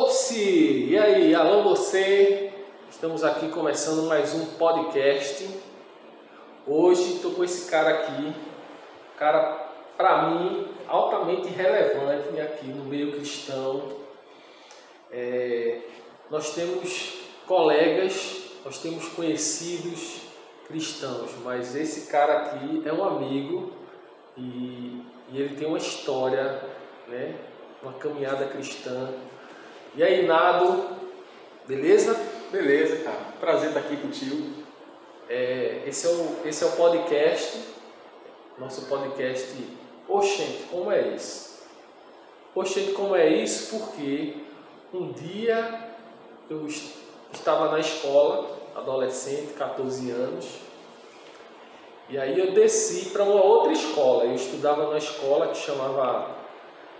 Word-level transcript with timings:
Ops! 0.00 0.30
E 0.30 0.96
aí, 0.96 1.34
alô 1.34 1.62
você? 1.62 2.50
Estamos 2.90 3.22
aqui 3.22 3.50
começando 3.50 4.08
mais 4.08 4.32
um 4.32 4.46
podcast. 4.54 5.46
Hoje 6.66 7.16
estou 7.16 7.32
com 7.32 7.44
esse 7.44 7.70
cara 7.70 7.90
aqui, 7.90 8.32
cara 9.18 9.68
para 9.98 10.30
mim 10.30 10.68
altamente 10.88 11.48
relevante 11.48 12.40
aqui 12.40 12.68
no 12.68 12.86
meio 12.86 13.12
cristão. 13.12 13.90
É, 15.12 15.80
nós 16.30 16.54
temos 16.54 17.18
colegas, 17.46 18.52
nós 18.64 18.78
temos 18.78 19.06
conhecidos 19.08 20.22
cristãos, 20.66 21.32
mas 21.44 21.76
esse 21.76 22.10
cara 22.10 22.38
aqui 22.38 22.82
é 22.86 22.92
um 22.92 23.04
amigo 23.04 23.70
e, 24.34 25.02
e 25.30 25.38
ele 25.42 25.56
tem 25.56 25.68
uma 25.68 25.76
história, 25.76 26.62
né? 27.06 27.34
Uma 27.82 27.92
caminhada 27.92 28.46
cristã 28.46 29.10
e 29.96 30.02
aí, 30.02 30.26
Nado, 30.26 30.84
beleza? 31.66 32.18
Beleza, 32.52 33.04
cara. 33.04 33.18
Prazer 33.40 33.68
estar 33.68 33.80
aqui 33.80 33.96
contigo. 33.96 34.60
É, 35.28 35.82
esse, 35.86 36.06
é 36.06 36.10
o, 36.10 36.36
esse 36.44 36.64
é 36.64 36.66
o 36.66 36.72
podcast, 36.72 37.58
nosso 38.58 38.86
podcast 38.86 39.54
Oxente, 40.08 40.64
como 40.70 40.90
é 40.90 41.08
isso? 41.08 41.60
Oxente, 42.54 42.92
como 42.92 43.14
é 43.14 43.28
isso? 43.28 43.78
Porque 43.78 44.34
um 44.92 45.12
dia 45.12 45.92
eu 46.48 46.66
estava 47.32 47.70
na 47.70 47.78
escola, 47.78 48.58
adolescente, 48.74 49.52
14 49.52 50.10
anos, 50.10 50.46
e 52.08 52.18
aí 52.18 52.36
eu 52.36 52.52
desci 52.52 53.10
para 53.10 53.22
uma 53.22 53.40
outra 53.40 53.72
escola. 53.72 54.24
Eu 54.24 54.34
estudava 54.34 54.82
numa 54.82 54.98
escola 54.98 55.46
que 55.46 55.56
chamava 55.56 56.30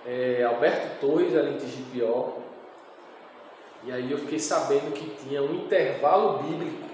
é, 0.07 0.45
Alberto 0.45 1.01
Torres, 1.01 1.35
ali 1.35 1.55
em 1.55 1.59
Tigipió. 1.59 2.40
E 3.83 3.91
aí 3.91 4.11
eu 4.11 4.19
fiquei 4.19 4.39
sabendo 4.39 4.93
que 4.93 5.09
tinha 5.23 5.43
um 5.43 5.55
intervalo 5.55 6.39
bíblico. 6.39 6.89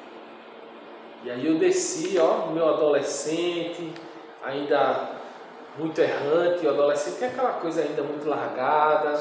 E 1.25 1.31
aí 1.31 1.45
eu 1.45 1.59
desci, 1.59 2.17
ó, 2.19 2.53
meu 2.53 2.69
adolescente, 2.69 3.93
ainda 4.45 5.11
muito 5.77 6.01
errante, 6.01 6.65
o 6.65 6.71
adolescente 6.71 7.25
é 7.25 7.27
aquela 7.27 7.55
coisa 7.55 7.83
ainda 7.83 8.03
muito 8.03 8.29
largada. 8.29 9.21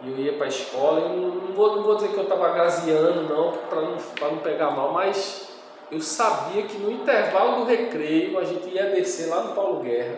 E 0.00 0.08
eu 0.08 0.16
ia 0.16 0.34
para 0.34 0.46
a 0.46 0.48
escola, 0.48 1.00
e 1.00 1.16
não, 1.16 1.28
não, 1.28 1.52
vou, 1.52 1.76
não 1.76 1.82
vou 1.82 1.96
dizer 1.96 2.10
que 2.10 2.16
eu 2.16 2.22
estava 2.22 2.50
gazeando, 2.52 3.22
não, 3.22 3.50
para 3.68 3.80
não, 3.80 3.96
não 4.30 4.38
pegar 4.38 4.70
mal, 4.70 4.92
mas 4.92 5.58
eu 5.90 6.00
sabia 6.00 6.62
que 6.62 6.78
no 6.78 6.92
intervalo 6.92 7.56
do 7.56 7.64
recreio 7.64 8.38
a 8.38 8.44
gente 8.44 8.68
ia 8.68 8.90
descer 8.90 9.28
lá 9.28 9.42
no 9.42 9.54
Paulo 9.54 9.80
Guerra. 9.80 10.14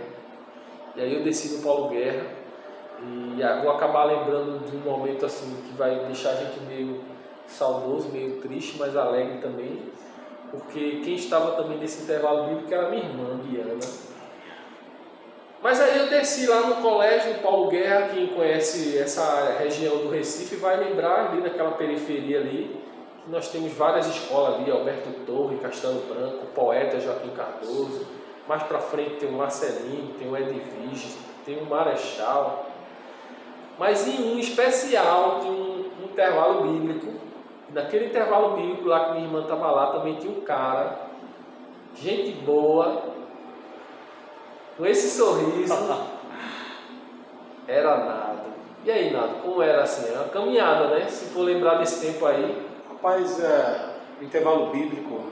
E 0.95 1.01
aí 1.01 1.15
eu 1.15 1.23
desci 1.23 1.57
no 1.57 1.63
Paulo 1.63 1.89
Guerra 1.89 2.40
e 3.03 3.63
vou 3.63 3.73
acabar 3.73 4.05
lembrando 4.05 4.65
de 4.65 4.77
um 4.77 4.81
momento 4.81 5.25
assim 5.25 5.57
que 5.67 5.73
vai 5.75 5.95
deixar 6.07 6.31
a 6.31 6.35
gente 6.35 6.61
meio 6.61 7.01
saudoso, 7.47 8.11
meio 8.11 8.41
triste, 8.41 8.77
mas 8.79 8.97
alegre 8.97 9.39
também, 9.39 9.83
porque 10.51 11.01
quem 11.03 11.15
estava 11.15 11.53
também 11.53 11.79
nesse 11.79 12.03
intervalo 12.03 12.49
bíblico 12.49 12.73
era 12.73 12.89
minha 12.89 13.03
irmã, 13.03 13.39
Diana. 13.45 13.79
Mas 15.63 15.79
aí 15.81 15.99
eu 15.99 16.09
desci 16.09 16.47
lá 16.47 16.63
no 16.63 16.77
colégio 16.77 17.35
Paulo 17.43 17.69
Guerra, 17.69 18.09
quem 18.09 18.29
conhece 18.29 18.97
essa 18.97 19.57
região 19.59 19.99
do 19.99 20.09
Recife 20.09 20.57
vai 20.57 20.77
lembrar 20.77 21.31
ali 21.31 21.43
naquela 21.43 21.73
periferia 21.73 22.41
ali, 22.41 22.81
que 23.25 23.31
nós 23.31 23.49
temos 23.49 23.73
várias 23.73 24.07
escolas 24.07 24.55
ali, 24.55 24.71
Alberto 24.71 25.11
Torre, 25.27 25.59
Castelo 25.59 26.01
Branco, 26.09 26.47
Poeta 26.55 26.99
Joaquim 26.99 27.31
Cardoso, 27.31 28.07
mais 28.49 28.63
para 28.63 28.79
frente 28.79 29.17
tem 29.17 29.29
o 29.29 29.33
Marcelino, 29.33 30.15
tem 30.19 30.31
o 30.31 30.37
Edvige, 30.37 31.15
tem 31.45 31.59
o 31.59 31.67
Marechal, 31.67 32.70
mas 33.81 34.07
em 34.07 34.35
um 34.35 34.39
especial, 34.39 35.41
de 35.41 35.47
um, 35.47 35.91
intervalo 36.05 36.65
bíblico, 36.65 37.15
naquele 37.71 38.07
intervalo 38.07 38.55
bíblico 38.55 38.87
lá 38.87 39.07
que 39.07 39.13
minha 39.13 39.25
irmã 39.25 39.41
estava 39.41 39.71
lá, 39.71 39.87
também 39.87 40.17
tinha 40.17 40.31
um 40.31 40.43
cara, 40.43 41.09
gente 41.95 42.33
boa, 42.43 43.05
com 44.77 44.85
esse 44.85 45.09
sorriso, 45.17 45.73
era 47.67 47.97
nada. 47.97 48.45
E 48.85 48.91
aí, 48.91 49.15
nada, 49.15 49.41
como 49.43 49.63
era 49.63 49.83
assim? 49.83 50.11
Era 50.11 50.25
uma 50.25 50.29
caminhada, 50.29 50.89
né? 50.89 51.09
Se 51.09 51.31
for 51.31 51.41
lembrar 51.41 51.77
desse 51.77 52.07
tempo 52.07 52.27
aí. 52.27 52.67
Rapaz, 52.87 53.43
é, 53.43 53.95
o 54.21 54.25
intervalo 54.25 54.67
bíblico, 54.67 55.23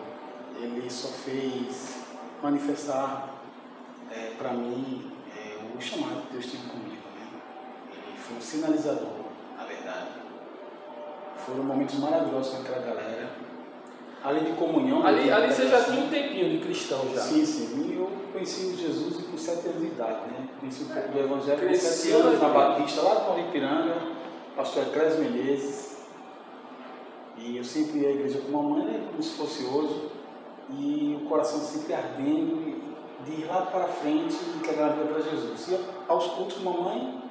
ele 0.58 0.88
só 0.88 1.08
fez 1.08 2.02
manifestar 2.42 3.28
é, 4.10 4.30
para 4.38 4.52
mim 4.52 5.12
é, 5.36 5.76
o 5.76 5.80
chamado 5.82 6.22
que 6.28 6.32
Deus 6.32 6.46
teve 6.46 6.66
comigo 6.66 6.87
foi 8.28 8.36
um 8.36 8.40
sinalizador, 8.40 9.08
na 9.56 9.64
verdade. 9.64 10.08
Foram 11.46 11.64
momentos 11.64 11.98
maravilhosos 11.98 12.54
com 12.54 12.60
aquela 12.60 12.84
galera. 12.84 13.30
Além 14.22 14.44
de 14.44 14.52
comunhão. 14.52 15.06
Ali, 15.06 15.30
ali 15.30 15.52
você 15.52 15.68
já 15.68 15.82
tinha 15.82 16.04
um 16.04 16.10
tempinho 16.10 16.50
de 16.50 16.58
cristão 16.58 17.00
já. 17.14 17.20
Sim, 17.22 17.46
sim. 17.46 17.88
E 17.88 17.96
eu 17.96 18.10
conheci 18.32 18.76
Jesus 18.76 19.24
com 19.24 19.38
sete 19.38 19.68
anos 19.68 19.80
de 19.80 19.86
idade, 19.86 20.26
né? 20.30 20.48
Conheci 20.60 20.82
um 20.82 20.88
pouco 20.88 21.08
do 21.08 21.18
Evangelho 21.18 21.68
com 21.68 21.74
sete 21.74 22.12
anos 22.12 22.40
na 22.40 22.48
Batista, 22.48 23.00
lá 23.00 23.32
no 23.32 23.40
Ipiranga, 23.40 23.96
pastor 24.54 24.82
Eclésio 24.82 25.20
Menezes. 25.20 25.98
E 27.38 27.56
eu 27.56 27.64
sempre 27.64 28.00
ia 28.00 28.08
à 28.08 28.10
igreja 28.10 28.40
com 28.40 28.50
mamãe, 28.50 28.84
né? 28.84 29.06
como 29.08 29.22
se 29.22 29.36
fosse 29.36 29.64
hoje. 29.64 30.10
E 30.70 31.18
o 31.22 31.26
coração 31.26 31.60
sempre 31.60 31.94
ardendo 31.94 32.76
de 33.24 33.32
ir 33.32 33.46
lá 33.46 33.62
para 33.62 33.84
frente 33.84 34.34
e 34.34 34.58
entregar 34.58 34.86
a 34.86 34.92
vida 34.92 35.06
para 35.06 35.22
Jesus. 35.22 35.68
E 35.68 35.78
aos 36.08 36.26
cultos 36.26 36.60
mamãe, 36.62 37.27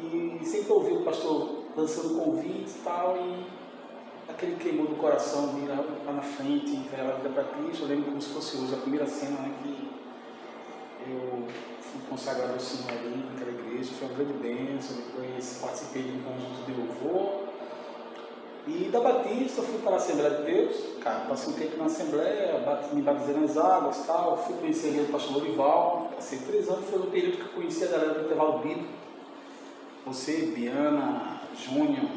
e 0.00 0.44
sempre 0.44 0.72
ouvi 0.72 0.92
o 0.92 1.02
pastor 1.02 1.64
lançando 1.76 2.18
convites 2.18 2.76
e 2.76 2.78
tal, 2.80 3.16
e 3.16 3.46
aquele 4.28 4.56
queimou 4.56 4.88
no 4.88 4.96
coração 4.96 5.54
de 5.54 5.60
ir 5.60 5.68
lá, 5.68 6.12
na 6.12 6.22
frente, 6.22 6.74
entregar 6.74 7.10
a 7.10 7.16
vida 7.16 7.28
para 7.30 7.44
Cristo. 7.44 7.82
Eu 7.82 7.88
lembro 7.88 8.06
como 8.06 8.22
se 8.22 8.30
fosse 8.30 8.56
hoje, 8.56 8.74
a 8.74 8.78
primeira 8.78 9.06
cena 9.06 9.38
né, 9.40 9.54
que 9.62 9.90
eu 11.10 11.44
fui 11.80 12.00
consagrado 12.08 12.52
ao 12.52 12.60
Senhor 12.60 12.90
ali 12.90 13.24
naquela 13.32 13.50
igreja, 13.50 13.92
foi 13.98 14.08
uma 14.08 14.16
grande 14.16 14.32
bênção. 14.34 14.96
Depois 14.96 15.58
participei 15.60 16.02
de 16.02 16.10
um 16.10 16.22
conjunto 16.22 16.64
de 16.66 16.72
louvor. 16.72 17.50
E 18.66 18.88
da 18.92 19.00
Batista 19.00 19.62
fui 19.62 19.78
para 19.78 19.92
a 19.92 19.96
Assembleia 19.96 20.30
de 20.36 20.42
Deus, 20.42 20.76
cara, 21.02 21.20
passei 21.20 21.52
um 21.52 21.56
tempo 21.56 21.78
na 21.78 21.86
Assembleia, 21.86 22.52
me 22.92 23.02
batizei 23.02 23.34
nas 23.34 23.56
águas 23.56 24.04
tal, 24.06 24.36
fui 24.36 24.54
conhecer 24.58 24.88
ali 24.88 25.00
o 25.00 25.06
pastor 25.06 25.38
Lorival, 25.38 26.10
passei 26.14 26.38
três 26.40 26.68
anos, 26.68 26.84
foi 26.88 27.00
um 27.00 27.10
período 27.10 27.38
que 27.38 27.42
eu 27.42 27.48
conheci 27.54 27.84
a 27.84 27.86
galera 27.88 28.14
do 28.14 28.26
intervalo 28.26 28.58
bíblico, 28.58 28.92
você, 30.06 30.52
Biana, 30.54 31.40
Júnior, 31.54 32.10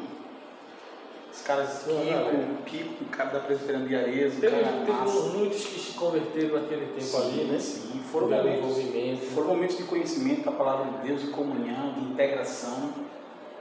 os 1.33 1.41
caras 1.41 1.83
Kiko, 1.83 2.63
Kiko, 2.65 3.03
o 3.03 3.07
cara 3.07 3.31
da 3.31 3.39
Presbiteriana 3.39 3.87
de 3.87 3.95
Arezo, 3.95 4.39
teve, 4.39 4.55
teve 4.55 5.37
muitos 5.37 5.65
que 5.65 5.79
se 5.79 5.93
converteram 5.93 6.61
naquele 6.61 6.85
tempo 6.85 7.01
sim, 7.01 7.17
ali, 7.17 7.43
né? 7.45 7.59
Sim, 7.59 8.03
foram 8.11 8.29
momentos, 8.29 9.33
foram 9.33 9.47
momentos 9.47 9.77
de 9.77 9.83
conhecimento 9.83 10.45
da 10.45 10.51
palavra 10.51 10.91
de 10.91 11.07
Deus, 11.07 11.21
de 11.21 11.27
comunhão, 11.27 11.93
de 11.93 12.01
integração, 12.01 12.93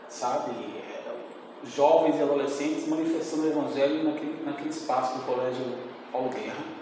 sabe? 0.07 0.53
Jovens 1.65 2.17
e 2.19 2.23
adolescentes 2.23 2.87
manifestando 2.89 3.45
o 3.45 3.49
Evangelho 3.49 4.05
naquele, 4.05 4.45
naquele 4.45 4.69
espaço 4.69 5.17
do 5.17 5.25
Colégio 5.25 5.65
Paulo 6.13 6.29
Guerra. 6.29 6.73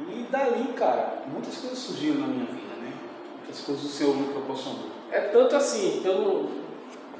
E 0.00 0.26
dali, 0.30 0.72
cara, 0.74 1.22
muitas 1.32 1.56
coisas 1.56 1.78
surgiram 1.78 2.20
na 2.20 2.26
minha 2.26 2.46
vida, 2.46 2.61
né? 3.52 3.58
Muitas 3.58 3.60
coisas 3.60 3.84
o 3.84 3.88
Senhor 3.88 4.16
me 4.16 4.32
proporcionou. 4.32 4.86
É 5.10 5.20
tanto 5.20 5.54
assim, 5.54 6.00
pelo, 6.02 6.48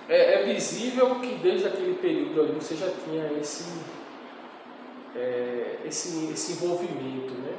é, 0.09 0.41
é, 0.41 0.43
visível 0.44 1.16
que 1.16 1.34
desde 1.34 1.66
aquele 1.66 1.94
período 1.94 2.41
ali 2.41 2.53
você 2.53 2.75
já 2.75 2.88
tinha 3.04 3.31
esse, 3.38 3.65
é, 5.15 5.76
esse, 5.84 6.31
esse 6.32 6.53
envolvimento, 6.53 7.34
né? 7.34 7.54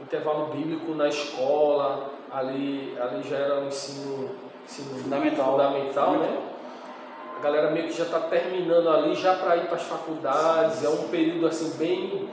Intervalo 0.00 0.52
bíblico 0.52 0.92
na 0.94 1.08
escola, 1.08 2.10
ali, 2.30 2.94
ali 3.00 3.22
já 3.22 3.36
era 3.36 3.60
um 3.60 3.68
ensino, 3.68 4.30
ensino 4.66 4.98
fundamental, 5.00 5.52
fundamental 5.52 6.18
né? 6.18 6.48
A 7.38 7.40
galera 7.42 7.70
meio 7.70 7.86
que 7.86 7.94
já 7.94 8.04
está 8.04 8.20
terminando 8.20 8.88
ali 8.90 9.14
já 9.14 9.34
para 9.36 9.56
ir 9.56 9.66
para 9.66 9.76
as 9.76 9.82
faculdades, 9.82 10.76
sim, 10.76 10.86
sim. 10.86 10.86
é 10.86 10.90
um 10.90 11.08
período 11.08 11.46
assim 11.46 11.76
bem, 11.78 12.28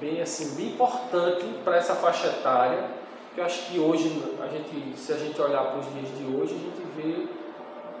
bem 0.00 0.20
assim 0.22 0.54
bem 0.54 0.68
importante 0.68 1.44
para 1.64 1.76
essa 1.76 1.94
faixa 1.94 2.28
etária 2.28 2.97
eu 3.38 3.44
acho 3.44 3.70
que 3.70 3.78
hoje, 3.78 4.20
a 4.42 4.48
gente, 4.48 4.98
se 4.98 5.12
a 5.12 5.16
gente 5.16 5.40
olhar 5.40 5.62
para 5.70 5.78
os 5.78 5.86
dias 5.92 6.08
de 6.18 6.24
hoje, 6.24 6.54
a 6.54 6.58
gente 6.58 6.82
vê 6.96 7.26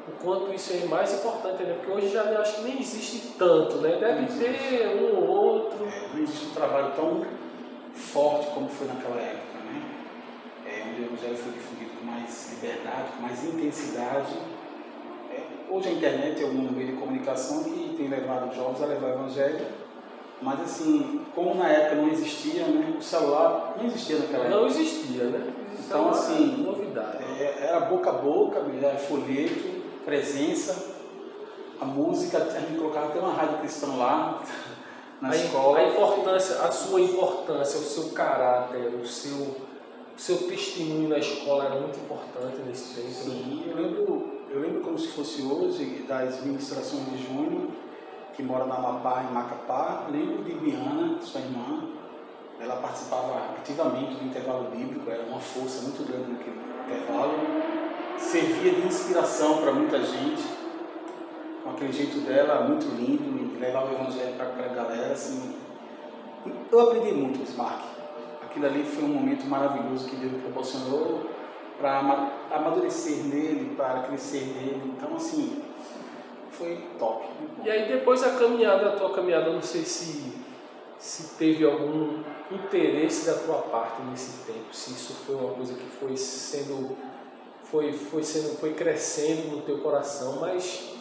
o 0.08 0.12
quanto 0.22 0.52
isso 0.52 0.72
é 0.72 0.84
mais 0.86 1.14
importante, 1.14 1.62
né? 1.62 1.74
Porque 1.74 1.92
hoje 1.92 2.08
já 2.08 2.22
acho 2.40 2.56
que 2.56 2.62
nem 2.62 2.80
existe 2.80 3.34
tanto, 3.38 3.76
né? 3.76 3.98
Deve 4.00 4.26
ter 4.26 4.88
um 4.96 5.16
ou 5.16 5.28
outro. 5.28 5.86
É, 5.86 6.08
não 6.12 6.22
existe 6.22 6.46
um 6.46 6.50
trabalho 6.50 6.92
tão 6.96 7.24
forte 7.94 8.50
como 8.50 8.68
foi 8.68 8.88
naquela 8.88 9.20
época, 9.20 9.58
né? 9.64 9.82
É, 10.66 10.84
onde 10.90 11.02
o 11.02 11.04
Evangelho 11.04 11.36
foi 11.36 11.52
difundido 11.52 11.90
com 12.00 12.06
mais 12.06 12.50
liberdade, 12.54 13.12
com 13.16 13.22
mais 13.22 13.44
intensidade. 13.44 14.34
É, 15.30 15.42
hoje 15.70 15.88
a 15.88 15.92
internet 15.92 16.42
é 16.42 16.46
um 16.46 16.72
meio 16.72 16.88
de 16.88 16.92
comunicação 16.94 17.62
que 17.62 17.94
tem 17.96 18.08
levado 18.08 18.50
os 18.50 18.56
jovens 18.56 18.82
a 18.82 18.86
levar 18.86 19.06
o 19.06 19.14
Evangelho 19.14 19.66
mas 20.40 20.60
assim, 20.60 21.24
como 21.34 21.54
na 21.54 21.68
época 21.68 21.96
não 21.96 22.08
existia, 22.08 22.66
né? 22.66 22.96
O 22.98 23.02
celular 23.02 23.74
não 23.76 23.86
existia 23.86 24.18
naquela 24.18 24.44
época. 24.44 24.56
Não 24.56 24.66
existia, 24.66 25.24
né? 25.24 25.52
Então 25.78 26.10
assim, 26.10 26.64
novidade. 26.64 27.24
É, 27.38 27.68
era 27.68 27.80
boca 27.80 28.10
a 28.10 28.14
boca, 28.14 28.62
era 28.80 28.96
folheto, 28.98 29.82
presença. 30.04 30.96
a 31.80 31.84
música, 31.84 32.38
a 32.38 32.60
gente 32.60 32.78
colocava 32.78 33.06
até 33.06 33.18
uma 33.18 33.32
rádio 33.32 33.58
cristã 33.58 33.86
lá 33.96 34.42
na 35.20 35.30
a, 35.30 35.36
escola. 35.36 35.78
A 35.78 35.88
importância, 35.88 36.56
a 36.62 36.70
sua 36.70 37.00
importância, 37.00 37.80
o 37.80 37.82
seu 37.82 38.10
caráter, 38.10 38.94
o 38.94 39.06
seu, 39.06 39.36
o 39.36 39.56
seu 40.16 40.36
testemunho 40.48 41.08
na 41.08 41.18
escola 41.18 41.64
era 41.66 41.80
muito 41.80 41.98
importante 41.98 42.58
nesse 42.66 42.94
tempo. 42.94 43.08
Né? 43.08 43.14
Sim, 43.14 43.64
eu 43.66 43.76
lembro, 43.76 44.32
eu 44.50 44.60
lembro 44.60 44.80
como 44.82 44.98
se 44.98 45.08
fosse 45.08 45.42
hoje 45.42 46.04
das 46.08 46.42
ministrações 46.42 47.04
de 47.06 47.26
Júnior, 47.26 47.68
que 48.38 48.44
mora 48.44 48.66
na 48.66 48.76
Amapá, 48.76 49.24
em 49.28 49.34
Macapá. 49.34 50.06
Lembro 50.12 50.44
de 50.44 50.54
Biana, 50.54 51.20
sua 51.20 51.40
irmã, 51.40 51.88
ela 52.60 52.76
participava 52.76 53.34
ativamente 53.58 54.14
do 54.14 54.26
intervalo 54.26 54.70
bíblico, 54.70 55.10
era 55.10 55.24
uma 55.24 55.40
força 55.40 55.82
muito 55.82 56.06
grande 56.06 56.30
naquele 56.30 56.56
intervalo, 56.86 57.34
servia 58.16 58.74
de 58.74 58.86
inspiração 58.86 59.58
para 59.58 59.72
muita 59.72 60.00
gente, 60.04 60.44
com 61.64 61.70
aquele 61.70 61.92
jeito 61.92 62.20
dela 62.20 62.60
muito 62.60 62.86
lindo, 62.94 63.56
e 63.56 63.58
levava 63.58 63.90
o 63.90 63.94
evangelho 63.94 64.36
para 64.36 64.46
a 64.46 64.68
galera. 64.68 65.12
Assim. 65.12 65.56
Eu 66.70 66.80
aprendi 66.80 67.10
muito 67.10 67.40
com 67.40 67.44
Smark. 67.44 67.82
Aquilo 68.44 68.66
ali 68.66 68.84
foi 68.84 69.02
um 69.02 69.14
momento 69.14 69.46
maravilhoso 69.46 70.08
que 70.08 70.14
Deus 70.14 70.30
me 70.30 70.38
proporcionou 70.38 71.28
para 71.80 71.98
amadurecer 72.52 73.24
nele, 73.24 73.74
para 73.76 74.02
crescer 74.02 74.46
nele. 74.54 74.94
Então, 74.96 75.16
assim, 75.16 75.60
foi 76.58 76.76
top. 76.98 77.24
E 77.64 77.70
aí, 77.70 77.88
depois 77.88 78.22
a 78.22 78.36
caminhada, 78.36 78.88
a 78.88 78.92
tua 78.96 79.10
caminhada, 79.10 79.50
não 79.50 79.62
sei 79.62 79.82
se, 79.82 80.34
se 80.98 81.36
teve 81.36 81.64
algum 81.64 82.22
interesse 82.50 83.26
da 83.26 83.34
tua 83.34 83.58
parte 83.62 84.02
nesse 84.02 84.44
tempo, 84.44 84.72
se 84.72 84.90
isso 84.90 85.14
foi 85.24 85.36
uma 85.36 85.54
coisa 85.54 85.74
que 85.74 85.86
foi 85.86 86.16
sendo, 86.16 86.96
foi, 87.62 87.92
foi 87.92 88.22
sendo, 88.22 88.58
foi 88.58 88.74
crescendo 88.74 89.56
no 89.56 89.62
teu 89.62 89.78
coração, 89.78 90.38
mas 90.40 90.94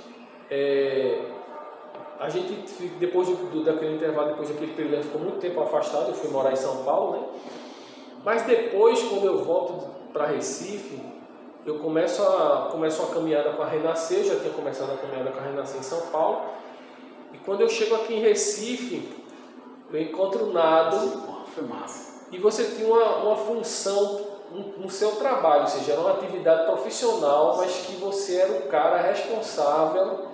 é, 0.50 1.21
a 2.19 2.30
gente 2.30 2.68
depois 3.00 3.27
do, 3.27 3.63
daquele 3.63 3.95
intervalo, 3.95 4.30
depois 4.30 4.50
daquele 4.50 4.74
período, 4.74 5.03
ficou 5.03 5.21
muito 5.21 5.39
tempo 5.39 5.60
afastado, 5.62 6.10
eu 6.10 6.13
fui 6.13 6.30
morar 6.30 6.53
em 6.53 6.57
São 6.57 6.83
Paulo, 6.83 7.12
né? 7.13 7.27
Mas 8.24 8.44
depois, 8.44 9.01
quando 9.03 9.25
eu 9.25 9.44
volto 9.44 9.88
para 10.12 10.27
Recife, 10.27 11.00
eu 11.67 11.79
começo 11.79 12.23
a 12.23 12.69
começo 12.71 13.03
uma 13.03 13.13
caminhada 13.13 13.51
com 13.51 13.61
a 13.61 13.67
Renascer, 13.67 14.23
já 14.23 14.39
tinha 14.39 14.53
começado 14.53 14.93
a 14.93 14.97
caminhada 14.97 15.31
com 15.31 15.39
a 15.39 15.43
Renascer 15.43 15.81
em 15.81 15.83
São 15.83 15.99
Paulo. 16.07 16.45
E 17.33 17.37
quando 17.39 17.59
eu 17.59 17.67
chego 17.67 17.95
aqui 17.95 18.13
em 18.13 18.21
Recife, 18.21 19.13
eu 19.91 20.01
encontro 20.01 20.45
o 20.45 20.53
Nado 20.53 21.23
foi 21.53 21.65
massa. 21.65 22.25
E 22.31 22.37
você 22.37 22.63
tinha 22.63 22.87
uma, 22.87 23.17
uma 23.17 23.35
função 23.35 24.37
no 24.77 24.89
seu 24.89 25.17
trabalho, 25.17 25.63
ou 25.63 25.67
seja, 25.67 25.91
era 25.91 26.01
uma 26.01 26.11
atividade 26.11 26.65
profissional, 26.65 27.57
mas 27.57 27.71
que 27.85 27.97
você 27.97 28.37
era 28.37 28.51
o 28.53 28.61
cara 28.69 29.01
responsável 29.01 30.25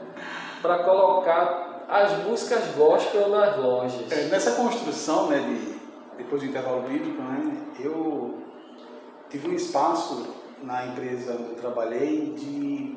para 0.62 0.84
colocar 0.84 1.86
as 1.90 2.12
músicas 2.26 2.64
gospel 2.76 3.30
nas 3.30 3.58
lojas. 3.58 4.12
É, 4.12 4.26
nessa 4.26 4.52
construção, 4.52 5.28
né, 5.30 5.40
de, 5.40 5.80
depois 6.18 6.44
do 6.44 6.48
intervalo 6.48 6.82
bíblico, 6.82 7.20
né, 7.20 7.58
eu 7.80 8.38
tive 9.32 9.48
um 9.48 9.54
espaço 9.54 10.43
na 10.64 10.86
empresa 10.88 11.34
onde 11.34 11.50
eu 11.52 11.56
trabalhei 11.56 12.34
de, 12.38 12.96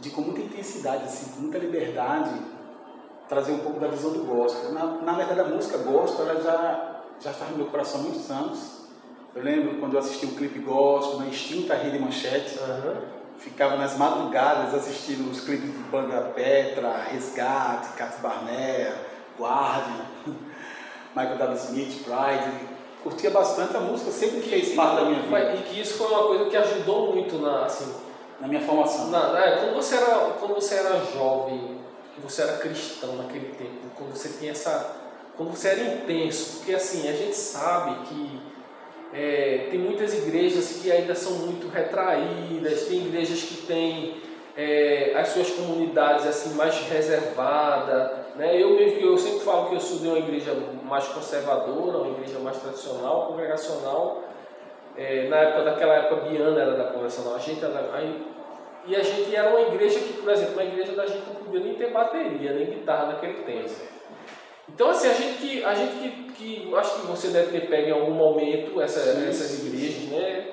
de 0.00 0.10
com 0.10 0.22
muita 0.22 0.40
intensidade, 0.40 1.04
assim, 1.04 1.32
com 1.32 1.40
muita 1.42 1.58
liberdade, 1.58 2.30
trazer 3.28 3.52
um 3.52 3.58
pouco 3.58 3.80
da 3.80 3.88
visão 3.88 4.12
do 4.12 4.24
gospel. 4.24 4.72
Na, 4.72 4.86
na 4.86 5.12
verdade, 5.12 5.40
a 5.40 5.44
música 5.44 5.78
gospel 5.78 6.28
ela 6.28 6.40
já, 6.40 7.00
já 7.20 7.30
estava 7.32 7.50
no 7.50 7.58
meu 7.58 7.66
coração 7.66 8.00
há 8.00 8.02
muitos 8.04 8.30
anos. 8.30 8.78
Eu 9.34 9.42
lembro 9.42 9.78
quando 9.78 9.94
eu 9.94 10.00
assisti 10.00 10.26
o 10.26 10.30
um 10.30 10.34
clipe 10.34 10.60
gospel 10.60 11.18
na 11.18 11.26
extinta 11.26 11.74
Rede 11.74 11.98
Manchete. 11.98 12.58
Uhum. 12.58 13.18
Ficava 13.38 13.76
nas 13.76 13.96
madrugadas 13.96 14.74
assistindo 14.74 15.30
os 15.30 15.40
clipes 15.40 15.70
de 15.70 15.78
Banda 15.90 16.20
Petra, 16.34 17.04
Resgate, 17.04 17.92
Cat 17.96 18.20
Barnea, 18.20 18.96
Guardian, 19.38 20.06
Michael 21.14 21.38
W. 21.38 21.56
Smith, 21.56 22.04
Pride. 22.04 22.77
Curtia 23.08 23.30
bastante 23.30 23.74
a 23.74 23.80
música, 23.80 24.10
sempre 24.10 24.42
fez 24.42 24.74
parte 24.74 24.96
da 24.96 25.04
minha 25.06 25.22
vida. 25.22 25.54
E 25.54 25.62
que 25.62 25.80
isso 25.80 25.94
foi 25.94 26.08
uma 26.08 26.24
coisa 26.24 26.44
que 26.44 26.56
ajudou 26.56 27.14
muito 27.14 27.38
na, 27.38 27.64
assim, 27.64 27.90
na 28.38 28.46
minha 28.46 28.60
formação. 28.60 29.08
Na, 29.08 29.32
na, 29.32 29.56
quando, 29.56 29.74
você 29.76 29.96
era, 29.96 30.16
quando 30.38 30.54
você 30.54 30.74
era 30.74 31.00
jovem, 31.14 31.78
que 32.14 32.20
você 32.20 32.42
era 32.42 32.58
cristão 32.58 33.16
naquele 33.16 33.54
tempo, 33.54 33.88
quando 33.96 34.14
você 34.14 34.28
tinha 34.38 34.52
essa. 34.52 34.94
quando 35.36 35.52
você 35.52 35.68
era 35.68 35.80
intenso, 35.80 36.58
porque 36.58 36.74
assim, 36.74 37.08
a 37.08 37.12
gente 37.12 37.34
sabe 37.34 38.06
que 38.08 38.40
é, 39.14 39.68
tem 39.70 39.80
muitas 39.80 40.12
igrejas 40.12 40.80
que 40.82 40.92
ainda 40.92 41.14
são 41.14 41.32
muito 41.32 41.66
retraídas, 41.68 42.84
tem 42.88 43.06
igrejas 43.06 43.40
que 43.40 43.66
têm 43.66 44.20
é, 44.58 45.12
as 45.14 45.28
suas 45.28 45.50
comunidades 45.50 46.26
assim 46.26 46.54
mais 46.56 46.74
reservadas. 46.88 48.10
Né? 48.34 48.60
Eu 48.60 48.74
mesmo 48.74 48.98
eu 49.00 49.16
sempre 49.16 49.40
falo 49.40 49.68
que 49.68 49.76
eu 49.76 49.80
sou 49.80 50.00
de 50.00 50.08
uma 50.08 50.18
igreja 50.18 50.52
mais 50.82 51.06
conservadora, 51.06 51.98
uma 51.98 52.18
igreja 52.18 52.40
mais 52.40 52.56
tradicional, 52.58 53.28
congregacional. 53.28 54.24
É, 54.96 55.28
na 55.28 55.36
época 55.36 55.62
daquela 55.62 55.94
época, 55.94 56.28
Biana 56.28 56.60
era 56.60 56.72
da 56.72 56.84
congregacional, 56.86 57.36
a 57.36 57.38
gente 57.38 57.64
era, 57.64 57.88
aí, 57.94 58.26
e 58.84 58.96
a 58.96 59.02
gente 59.02 59.34
era 59.34 59.48
uma 59.50 59.60
igreja 59.60 60.00
que, 60.00 60.14
por 60.14 60.32
exemplo, 60.32 60.54
uma 60.54 60.64
igreja 60.64 60.92
da 60.92 61.06
gente 61.06 61.24
não 61.28 61.36
podia 61.36 61.60
nem 61.60 61.74
ter 61.74 61.92
bateria, 61.92 62.52
nem 62.52 62.66
guitarra 62.66 63.12
naquele 63.12 63.44
tempo. 63.44 63.70
Então, 64.68 64.90
assim, 64.90 65.08
a 65.08 65.14
gente 65.14 65.38
que, 65.38 65.64
a 65.64 65.74
gente 65.74 65.92
que, 65.92 66.32
que 66.32 66.74
acho 66.74 67.00
que 67.00 67.06
você 67.06 67.28
deve 67.28 67.52
ter 67.52 67.68
pego 67.68 67.88
em 67.88 67.92
algum 67.92 68.10
momento 68.10 68.80
essa, 68.82 68.98
sim, 69.00 69.28
essas 69.28 69.64
igrejas, 69.64 70.08
né? 70.10 70.48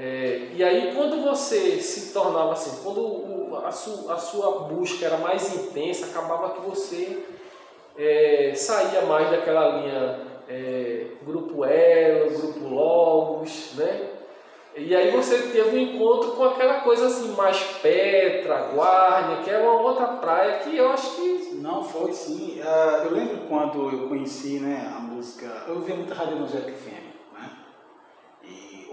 É, 0.00 0.50
e 0.54 0.62
aí, 0.62 0.94
quando 0.94 1.24
você 1.24 1.80
se 1.80 2.12
tornava 2.12 2.52
assim, 2.52 2.84
quando 2.84 3.00
o, 3.00 3.60
a, 3.64 3.72
su, 3.72 4.08
a 4.08 4.16
sua 4.16 4.60
busca 4.60 5.04
era 5.04 5.16
mais 5.16 5.52
intensa, 5.52 6.06
acabava 6.06 6.50
que 6.50 6.60
você 6.60 7.24
é, 7.98 8.52
saía 8.54 9.02
mais 9.02 9.28
daquela 9.28 9.76
linha 9.76 10.20
é, 10.48 11.06
grupo 11.26 11.64
Elo, 11.64 12.30
grupo 12.30 12.68
Logos, 12.68 13.72
né? 13.74 14.10
E 14.76 14.94
aí 14.94 15.10
você 15.10 15.36
teve 15.48 15.76
um 15.76 15.80
encontro 15.80 16.30
com 16.32 16.44
aquela 16.44 16.82
coisa 16.82 17.08
assim, 17.08 17.32
mais 17.32 17.60
Petra, 17.82 18.70
Guardia, 18.72 19.42
que 19.42 19.50
é 19.50 19.58
uma 19.58 19.80
outra 19.80 20.06
praia 20.06 20.60
que 20.60 20.76
eu 20.76 20.92
acho 20.92 21.16
que. 21.16 21.56
Não, 21.56 21.82
foi 21.82 22.12
sim. 22.12 22.60
Uh, 22.60 23.04
eu 23.06 23.10
lembro 23.10 23.38
quando 23.48 23.90
eu 23.90 24.08
conheci 24.08 24.60
né, 24.60 24.94
a 24.96 25.00
música. 25.00 25.64
Eu 25.66 25.74
ouvia 25.74 25.96
muito 25.96 26.14
Rádio 26.14 26.36
Evangélica 26.36 26.70
FM, 26.70 26.88
né? 26.92 26.97
E 26.97 26.97